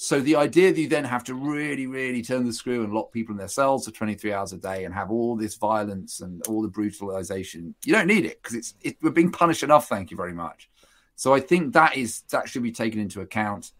So 0.00 0.20
the 0.20 0.36
idea 0.36 0.72
that 0.72 0.80
you 0.80 0.88
then 0.88 1.04
have 1.04 1.24
to 1.24 1.34
really, 1.34 1.86
really 1.86 2.22
turn 2.22 2.46
the 2.46 2.52
screw 2.52 2.84
and 2.84 2.92
lock 2.92 3.12
people 3.12 3.32
in 3.32 3.38
their 3.38 3.48
cells 3.48 3.84
for 3.84 3.90
23 3.90 4.32
hours 4.32 4.52
a 4.52 4.56
day 4.56 4.84
and 4.84 4.94
have 4.94 5.10
all 5.10 5.36
this 5.36 5.56
violence 5.56 6.20
and 6.20 6.40
all 6.46 6.62
the 6.62 6.68
brutalization, 6.68 7.74
you 7.84 7.92
don't 7.92 8.06
need 8.06 8.24
it 8.24 8.40
because 8.40 8.56
it's 8.56 8.74
it, 8.80 8.96
we're 9.02 9.10
being 9.10 9.32
punished 9.32 9.64
enough. 9.64 9.88
Thank 9.88 10.10
you 10.12 10.16
very 10.16 10.32
much. 10.32 10.70
So 11.16 11.34
I 11.34 11.40
think 11.40 11.72
that 11.74 11.96
is 11.96 12.20
that 12.30 12.48
should 12.48 12.62
be 12.62 12.70
taken 12.70 13.00
into 13.00 13.20
account 13.20 13.72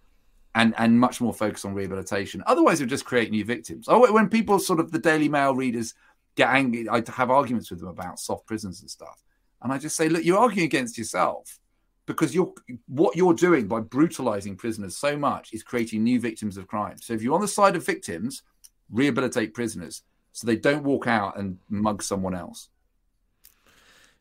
and 0.55 0.75
and 0.79 0.99
much 0.99 1.21
more 1.21 1.33
focus 1.33 1.65
on 1.65 1.75
rehabilitation. 1.75 2.43
Otherwise, 2.47 2.81
it'll 2.81 2.91
just 2.91 3.05
create 3.05 3.31
new 3.31 3.45
victims. 3.45 3.87
Oh, 3.89 4.11
when 4.13 4.29
people 4.29 4.59
sort 4.59 4.81
of 4.81 4.91
the 4.91 4.99
Daily 4.99 5.29
Mail 5.29 5.55
readers 5.55 5.95
get 6.37 6.49
angry, 6.51 6.89
I 6.89 7.03
have 7.15 7.31
arguments 7.31 7.71
with 7.71 7.81
them 7.81 7.89
about 7.89 8.19
soft 8.19 8.47
prisons 8.47 8.81
and 8.81 8.91
stuff, 8.91 9.23
and 9.63 9.73
I 9.73 9.79
just 9.79 9.97
say, 9.97 10.09
look, 10.09 10.25
you're 10.25 10.39
arguing 10.39 10.67
against 10.67 10.99
yourself 10.99 11.59
because 12.07 12.35
you're 12.35 12.53
what 12.87 13.17
you're 13.17 13.35
doing 13.35 13.69
by 13.69 13.81
brutalizing 13.81 14.57
prisoners 14.57 14.97
so 14.97 15.17
much 15.17 15.53
is 15.53 15.63
creating 15.63 16.03
new 16.03 16.19
victims 16.19 16.57
of 16.57 16.67
crime. 16.67 16.97
So 16.99 17.13
if 17.13 17.23
you're 17.23 17.35
on 17.35 17.41
the 17.41 17.49
side 17.49 17.77
of 17.77 17.85
victims, 17.85 18.43
rehabilitate 18.91 19.55
prisoners 19.55 20.03
so 20.33 20.47
they 20.47 20.57
don't 20.57 20.85
walk 20.85 21.07
out 21.07 21.39
and 21.39 21.59
mug 21.69 22.03
someone 22.03 22.35
else. 22.35 22.71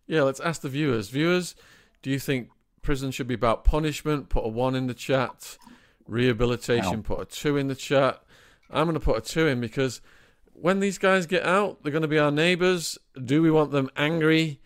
Yeah, 0.07 0.23
let's 0.23 0.39
ask 0.39 0.61
the 0.61 0.69
viewers. 0.69 1.09
Viewers, 1.09 1.55
do 2.01 2.09
you 2.09 2.19
think 2.19 2.49
prison 2.81 3.11
should 3.11 3.27
be 3.27 3.35
about 3.35 3.63
punishment? 3.63 4.29
Put 4.29 4.45
a 4.45 4.47
one 4.47 4.75
in 4.75 4.87
the 4.87 4.93
chat. 4.93 5.57
Rehabilitation, 6.07 7.03
put 7.03 7.21
a 7.21 7.25
two 7.25 7.57
in 7.57 7.67
the 7.67 7.75
chat. 7.75 8.21
I'm 8.69 8.85
going 8.85 8.99
to 8.99 8.99
put 8.99 9.17
a 9.17 9.21
two 9.21 9.47
in 9.47 9.61
because 9.61 10.01
when 10.53 10.79
these 10.79 10.97
guys 10.97 11.25
get 11.25 11.43
out, 11.43 11.83
they're 11.83 11.91
going 11.91 12.01
to 12.01 12.07
be 12.07 12.19
our 12.19 12.31
neighbors. 12.31 12.97
Do 13.23 13.41
we 13.41 13.51
want 13.51 13.71
them 13.71 13.89
angry? 13.95 14.59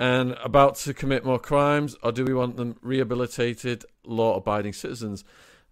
and 0.00 0.32
about 0.42 0.76
to 0.76 0.94
commit 0.94 1.26
more 1.26 1.38
crimes, 1.38 1.94
or 2.02 2.10
do 2.10 2.24
we 2.24 2.32
want 2.32 2.56
them 2.56 2.74
rehabilitated, 2.80 3.84
law 4.02 4.34
abiding 4.34 4.72
citizens? 4.72 5.24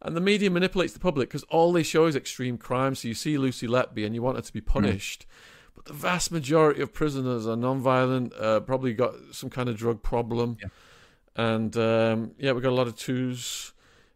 And 0.02 0.14
the 0.14 0.20
media 0.20 0.50
manipulates 0.50 0.92
the 0.92 1.00
public 1.00 1.30
because 1.30 1.44
all 1.44 1.72
they 1.72 1.82
show 1.82 2.04
is 2.04 2.14
extreme 2.14 2.58
crime. 2.58 2.94
So 2.94 3.08
you 3.08 3.14
see 3.14 3.38
Lucy 3.38 3.66
Letby 3.66 4.04
and 4.04 4.14
you 4.14 4.20
want 4.20 4.36
her 4.36 4.42
to 4.42 4.52
be 4.52 4.60
hmm. 4.60 4.66
punished. 4.66 5.22
Mm. 5.22 5.74
But 5.76 5.84
the 5.86 5.92
vast 5.94 6.30
majority 6.30 6.82
of 6.82 6.92
prisoners 6.92 7.46
are 7.46 7.56
non-violent, 7.56 8.34
uh, 8.34 8.60
probably 8.60 8.92
got 8.92 9.14
some 9.32 9.48
kind 9.48 9.68
of 9.70 9.78
drug 9.78 10.02
problem. 10.02 10.58
Yeah. 10.60 10.68
And 11.34 11.76
um, 11.78 12.32
yeah, 12.38 12.52
we've 12.52 12.62
got 12.62 12.70
a 12.70 12.74
lot 12.74 12.86
of 12.86 12.96
twos 12.96 13.72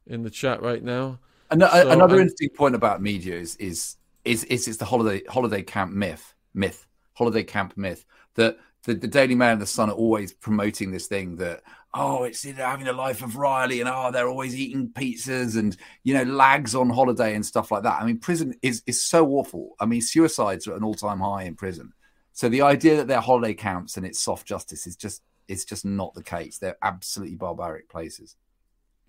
in 0.06 0.22
the 0.22 0.30
chat 0.30 0.62
right 0.62 0.82
now. 0.82 1.18
Another, 1.50 1.82
so, 1.82 1.90
another 1.90 2.20
interesting 2.20 2.50
point 2.50 2.74
about 2.74 3.02
media 3.02 3.36
is 3.36 3.56
is 3.56 3.96
is 4.24 4.44
is, 4.44 4.68
is 4.68 4.78
the 4.78 4.84
holiday 4.84 5.22
holiday 5.28 5.62
camp 5.62 5.92
myth 5.92 6.34
myth 6.54 6.86
holiday 7.14 7.42
camp 7.42 7.76
myth 7.76 8.04
that 8.34 8.58
the, 8.84 8.94
the 8.94 9.06
Daily 9.06 9.34
Mail 9.34 9.52
and 9.52 9.62
the 9.62 9.66
Sun 9.66 9.90
are 9.90 9.94
always 9.94 10.32
promoting 10.32 10.90
this 10.90 11.06
thing 11.06 11.36
that 11.36 11.62
oh, 11.94 12.24
it's 12.24 12.42
having 12.42 12.88
a 12.88 12.92
life 12.92 13.22
of 13.22 13.36
Riley, 13.36 13.80
and 13.80 13.88
oh, 13.88 14.10
they're 14.10 14.28
always 14.28 14.56
eating 14.56 14.88
pizzas 14.88 15.56
and 15.58 15.76
you 16.02 16.14
know 16.14 16.24
lags 16.24 16.74
on 16.74 16.90
holiday 16.90 17.34
and 17.34 17.44
stuff 17.44 17.70
like 17.70 17.82
that. 17.84 18.00
I 18.00 18.06
mean, 18.06 18.18
prison 18.18 18.54
is 18.62 18.82
is 18.86 19.04
so 19.04 19.28
awful. 19.28 19.76
I 19.78 19.86
mean, 19.86 20.00
suicides 20.00 20.66
are 20.66 20.72
at 20.72 20.78
an 20.78 20.84
all 20.84 20.94
time 20.94 21.20
high 21.20 21.44
in 21.44 21.54
prison. 21.54 21.92
So 22.32 22.48
the 22.48 22.62
idea 22.62 22.96
that 22.96 23.08
they're 23.08 23.20
holiday 23.20 23.54
camps 23.54 23.96
and 23.96 24.06
it's 24.06 24.18
soft 24.18 24.46
justice 24.46 24.86
is 24.86 24.96
just 24.96 25.22
it's 25.48 25.64
just 25.64 25.84
not 25.84 26.14
the 26.14 26.22
case. 26.22 26.58
They're 26.58 26.78
absolutely 26.82 27.36
barbaric 27.36 27.88
places. 27.88 28.36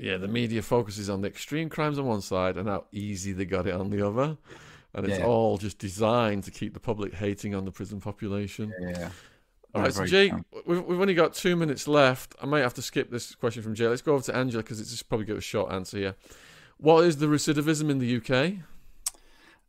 Yeah, 0.03 0.17
the 0.17 0.27
media 0.27 0.61
focuses 0.61 1.09
on 1.09 1.21
the 1.21 1.29
extreme 1.29 1.69
crimes 1.69 1.97
on 1.97 2.05
one 2.05 2.19
side 2.19 2.57
and 2.57 2.67
how 2.67 2.83
easy 2.91 3.31
they 3.31 3.45
got 3.45 3.67
it 3.67 3.73
on 3.73 3.89
the 3.89 4.05
other. 4.05 4.35
And 4.93 5.07
it's 5.07 5.19
yeah. 5.19 5.25
all 5.25 5.57
just 5.57 5.77
designed 5.77 6.43
to 6.43 6.51
keep 6.51 6.73
the 6.73 6.79
public 6.81 7.13
hating 7.13 7.55
on 7.55 7.63
the 7.63 7.71
prison 7.71 8.01
population. 8.01 8.73
Yeah. 8.81 9.11
All 9.73 9.81
right, 9.81 9.93
so 9.93 10.05
Jay, 10.05 10.33
we've, 10.65 10.83
we've 10.83 10.99
only 10.99 11.13
got 11.13 11.33
two 11.33 11.55
minutes 11.55 11.87
left. 11.87 12.35
I 12.41 12.45
might 12.45 12.59
have 12.59 12.73
to 12.73 12.81
skip 12.81 13.11
this 13.11 13.33
question 13.33 13.63
from 13.63 13.75
Jay. 13.75 13.87
Let's 13.87 14.01
go 14.01 14.13
over 14.13 14.23
to 14.23 14.35
Angela 14.35 14.61
because 14.61 14.81
it's 14.81 14.91
just 14.91 15.07
probably 15.07 15.25
got 15.25 15.37
a 15.37 15.41
short 15.41 15.71
answer 15.71 15.97
here. 15.97 16.15
What 16.75 17.05
is 17.05 17.17
the 17.17 17.27
recidivism 17.27 17.89
in 17.89 17.99
the 17.99 18.17
UK? 18.17 18.55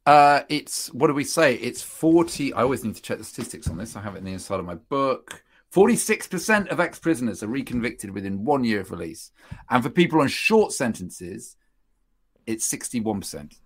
Uh, 0.05 0.43
it's 0.49 0.93
what 0.93 1.07
do 1.07 1.15
we 1.15 1.23
say? 1.23 1.55
It's 1.55 1.81
forty. 1.81 2.53
I 2.53 2.63
always 2.63 2.83
need 2.83 2.97
to 2.97 3.03
check 3.03 3.19
the 3.19 3.25
statistics 3.25 3.69
on 3.69 3.79
this. 3.79 3.95
I 3.95 4.01
have 4.01 4.17
it 4.17 4.19
in 4.19 4.25
the 4.25 4.33
inside 4.33 4.59
of 4.59 4.67
my 4.67 4.75
book. 4.75 5.45
Forty-six 5.75 6.29
percent 6.29 6.69
of 6.69 6.79
ex-prisoners 6.79 7.43
are 7.43 7.49
reconvicted 7.49 8.11
within 8.11 8.45
one 8.45 8.63
year 8.63 8.83
of 8.83 8.93
release, 8.93 9.33
and 9.69 9.83
for 9.83 9.91
people 9.91 10.21
on 10.21 10.29
short 10.29 10.71
sentences, 10.71 11.57
it's 12.47 12.65
sixty-one 12.65 13.19
percent. 13.19 13.57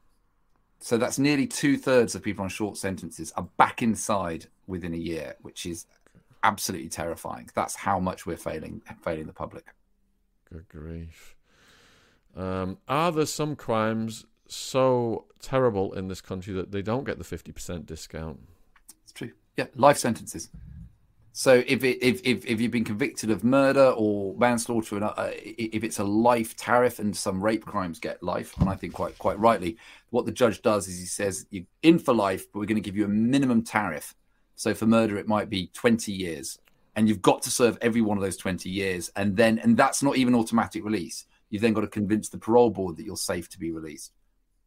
So 0.80 0.96
that's 0.96 1.18
nearly 1.18 1.46
two-thirds 1.46 2.14
of 2.14 2.22
people 2.22 2.44
on 2.44 2.48
short 2.48 2.78
sentences 2.78 3.30
are 3.36 3.46
back 3.58 3.82
inside 3.82 4.46
within 4.66 4.94
a 4.94 4.96
year, 4.96 5.36
which 5.42 5.66
is 5.66 5.84
absolutely 6.44 6.88
terrifying. 6.88 7.50
That's 7.54 7.74
how 7.74 8.00
much 8.00 8.24
we're 8.24 8.38
failing 8.38 8.80
failing 9.02 9.26
the 9.26 9.34
public. 9.34 9.66
Good 10.50 10.66
grief. 10.70 11.36
Um, 12.34 12.78
are 12.88 13.12
there 13.12 13.26
some 13.26 13.54
crimes 13.54 14.24
so 14.46 15.26
terrible 15.42 15.92
in 15.92 16.08
this 16.08 16.22
country 16.22 16.54
that 16.54 16.72
they 16.72 16.80
don't 16.80 17.04
get 17.04 17.18
the 17.18 17.24
fifty 17.24 17.52
percent 17.52 17.84
discount? 17.84 18.40
It's 19.02 19.12
true. 19.12 19.32
Yeah, 19.58 19.66
life 19.74 19.98
sentences. 19.98 20.48
So 21.32 21.62
if 21.66 21.84
it, 21.84 22.04
if, 22.04 22.20
if 22.24 22.44
if 22.46 22.60
you've 22.60 22.72
been 22.72 22.84
convicted 22.84 23.30
of 23.30 23.44
murder 23.44 23.92
or 23.96 24.34
manslaughter, 24.36 24.96
and 24.96 25.04
uh, 25.04 25.30
if 25.34 25.84
it's 25.84 25.98
a 25.98 26.04
life 26.04 26.56
tariff, 26.56 26.98
and 26.98 27.16
some 27.16 27.42
rape 27.42 27.64
crimes 27.64 28.00
get 28.00 28.22
life, 28.22 28.56
and 28.58 28.68
I 28.68 28.74
think 28.74 28.94
quite 28.94 29.16
quite 29.18 29.38
rightly, 29.38 29.76
what 30.10 30.26
the 30.26 30.32
judge 30.32 30.62
does 30.62 30.88
is 30.88 30.98
he 30.98 31.06
says 31.06 31.46
you're 31.50 31.64
in 31.82 31.98
for 31.98 32.12
life, 32.12 32.50
but 32.52 32.58
we're 32.58 32.66
going 32.66 32.82
to 32.82 32.88
give 32.88 32.96
you 32.96 33.04
a 33.04 33.08
minimum 33.08 33.62
tariff 33.62 34.14
so 34.58 34.74
for 34.74 34.86
murder, 34.86 35.16
it 35.16 35.28
might 35.28 35.48
be 35.48 35.70
20 35.72 36.10
years. 36.10 36.58
And 36.96 37.08
you've 37.08 37.22
got 37.22 37.42
to 37.42 37.50
serve 37.50 37.78
every 37.80 38.00
one 38.00 38.18
of 38.18 38.24
those 38.24 38.36
20 38.36 38.68
years. 38.68 39.08
And 39.14 39.36
then, 39.36 39.60
and 39.60 39.76
that's 39.76 40.02
not 40.02 40.16
even 40.16 40.34
automatic 40.34 40.84
release. 40.84 41.26
You've 41.48 41.62
then 41.62 41.74
got 41.74 41.82
to 41.82 41.86
convince 41.86 42.28
the 42.28 42.38
parole 42.38 42.70
board 42.70 42.96
that 42.96 43.06
you're 43.06 43.16
safe 43.16 43.48
to 43.50 43.58
be 43.60 43.70
released. 43.70 44.12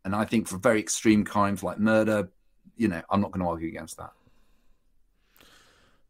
And 0.06 0.15
I 0.15 0.24
think 0.24 0.47
for 0.47 0.58
very 0.58 0.80
extreme 0.80 1.26
crimes 1.26 1.62
like 1.62 1.78
murder, 1.78 2.30
you 2.78 2.88
know, 2.88 3.02
I'm 3.10 3.19
not 3.19 3.32
going 3.32 3.43
to 3.43 3.50
argue 3.50 3.67
against 3.67 3.97
that. 3.97 4.12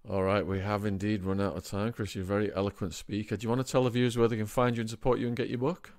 All 0.10 0.24
right, 0.24 0.46
we 0.46 0.60
have 0.60 0.86
indeed 0.86 1.24
run 1.24 1.40
out 1.40 1.56
of 1.56 1.64
time, 1.64 1.94
Chris. 1.94 2.16
You're 2.16 2.24
a 2.24 2.28
very 2.28 2.52
eloquent 2.56 2.96
speaker. 2.96 3.38
Do 3.38 3.44
you 3.44 3.50
want 3.50 3.66
to 3.66 3.72
tell 3.72 3.84
the 3.84 3.92
viewers 3.92 4.18
where 4.18 4.28
they 4.28 4.36
can 4.36 4.48
find 4.48 4.76
you 4.76 4.82
and 4.82 4.90
support 4.90 5.20
you 5.20 5.28
and 5.28 5.36
get 5.36 5.48
your 5.48 5.60
book? 5.60 5.94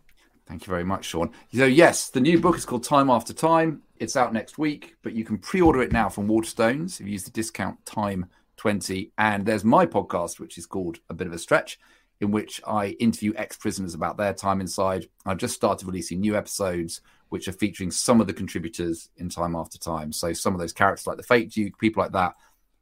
Thank 0.44 0.66
you 0.66 0.70
very 0.70 0.82
much, 0.82 1.04
Sean. 1.04 1.30
So, 1.54 1.66
yes, 1.66 2.10
the 2.10 2.20
new 2.20 2.40
book 2.40 2.56
is 2.56 2.64
called 2.64 2.82
Time 2.82 3.08
After 3.08 3.32
Time. 3.32 3.82
It's 4.00 4.16
out 4.16 4.32
next 4.32 4.58
week, 4.58 4.96
but 5.02 5.12
you 5.12 5.24
can 5.24 5.38
pre-order 5.38 5.82
it 5.82 5.92
now 5.92 6.08
from 6.08 6.26
Waterstones 6.26 7.00
if 7.00 7.06
you 7.06 7.12
use 7.12 7.22
the 7.22 7.30
discount 7.30 7.84
time 7.86 8.26
20. 8.56 9.12
And 9.18 9.46
there's 9.46 9.64
my 9.64 9.86
podcast, 9.86 10.40
which 10.40 10.58
is 10.58 10.66
called 10.66 10.98
A 11.08 11.14
Bit 11.14 11.28
of 11.28 11.32
a 11.32 11.38
Stretch, 11.38 11.78
in 12.20 12.32
which 12.32 12.60
I 12.66 12.88
interview 12.98 13.32
ex-prisoners 13.36 13.94
about 13.94 14.16
their 14.16 14.34
time 14.34 14.60
inside. 14.60 15.06
I've 15.24 15.38
just 15.38 15.54
started 15.54 15.86
releasing 15.86 16.18
new 16.18 16.36
episodes, 16.36 17.02
which 17.28 17.46
are 17.46 17.52
featuring 17.52 17.92
some 17.92 18.20
of 18.20 18.26
the 18.26 18.34
contributors 18.34 19.10
in 19.16 19.28
Time 19.28 19.54
After 19.54 19.78
Time. 19.78 20.12
So 20.12 20.32
some 20.32 20.54
of 20.54 20.60
those 20.60 20.72
characters, 20.72 21.06
like 21.06 21.18
the 21.18 21.22
Fake 21.22 21.52
Duke, 21.52 21.78
people 21.78 22.02
like 22.02 22.12
that, 22.12 22.34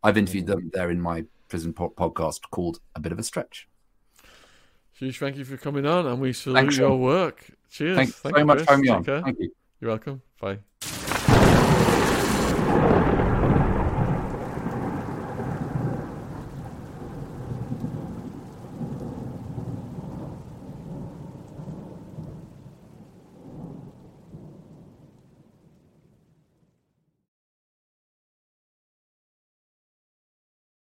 I've 0.03 0.17
interviewed 0.17 0.45
mm. 0.45 0.49
them 0.49 0.71
there 0.73 0.91
in 0.91 1.01
my 1.01 1.25
prison 1.49 1.73
po- 1.73 1.91
podcast 1.91 2.41
called 2.51 2.81
A 2.95 3.01
Bit 3.01 3.13
of 3.13 3.19
a 3.19 3.23
Stretch. 3.23 3.69
Huge 4.95 5.19
thank 5.19 5.37
you 5.37 5.45
for 5.45 5.57
coming 5.57 5.87
on, 5.87 6.07
and 6.07 6.21
we 6.21 6.33
salute 6.33 6.57
Thanks, 6.57 6.77
your 6.77 6.97
work. 6.99 7.47
Cheers. 7.71 7.97
Thanks 7.97 8.13
Thank 8.17 8.35
very 8.35 8.45
much 8.45 8.61
for 8.61 8.71
having 8.73 8.85
me 8.85 8.89
on. 8.91 9.05
Thank 9.05 9.39
you. 9.39 9.53
You're 9.81 9.91
welcome. 9.91 10.21
Bye. 10.41 10.59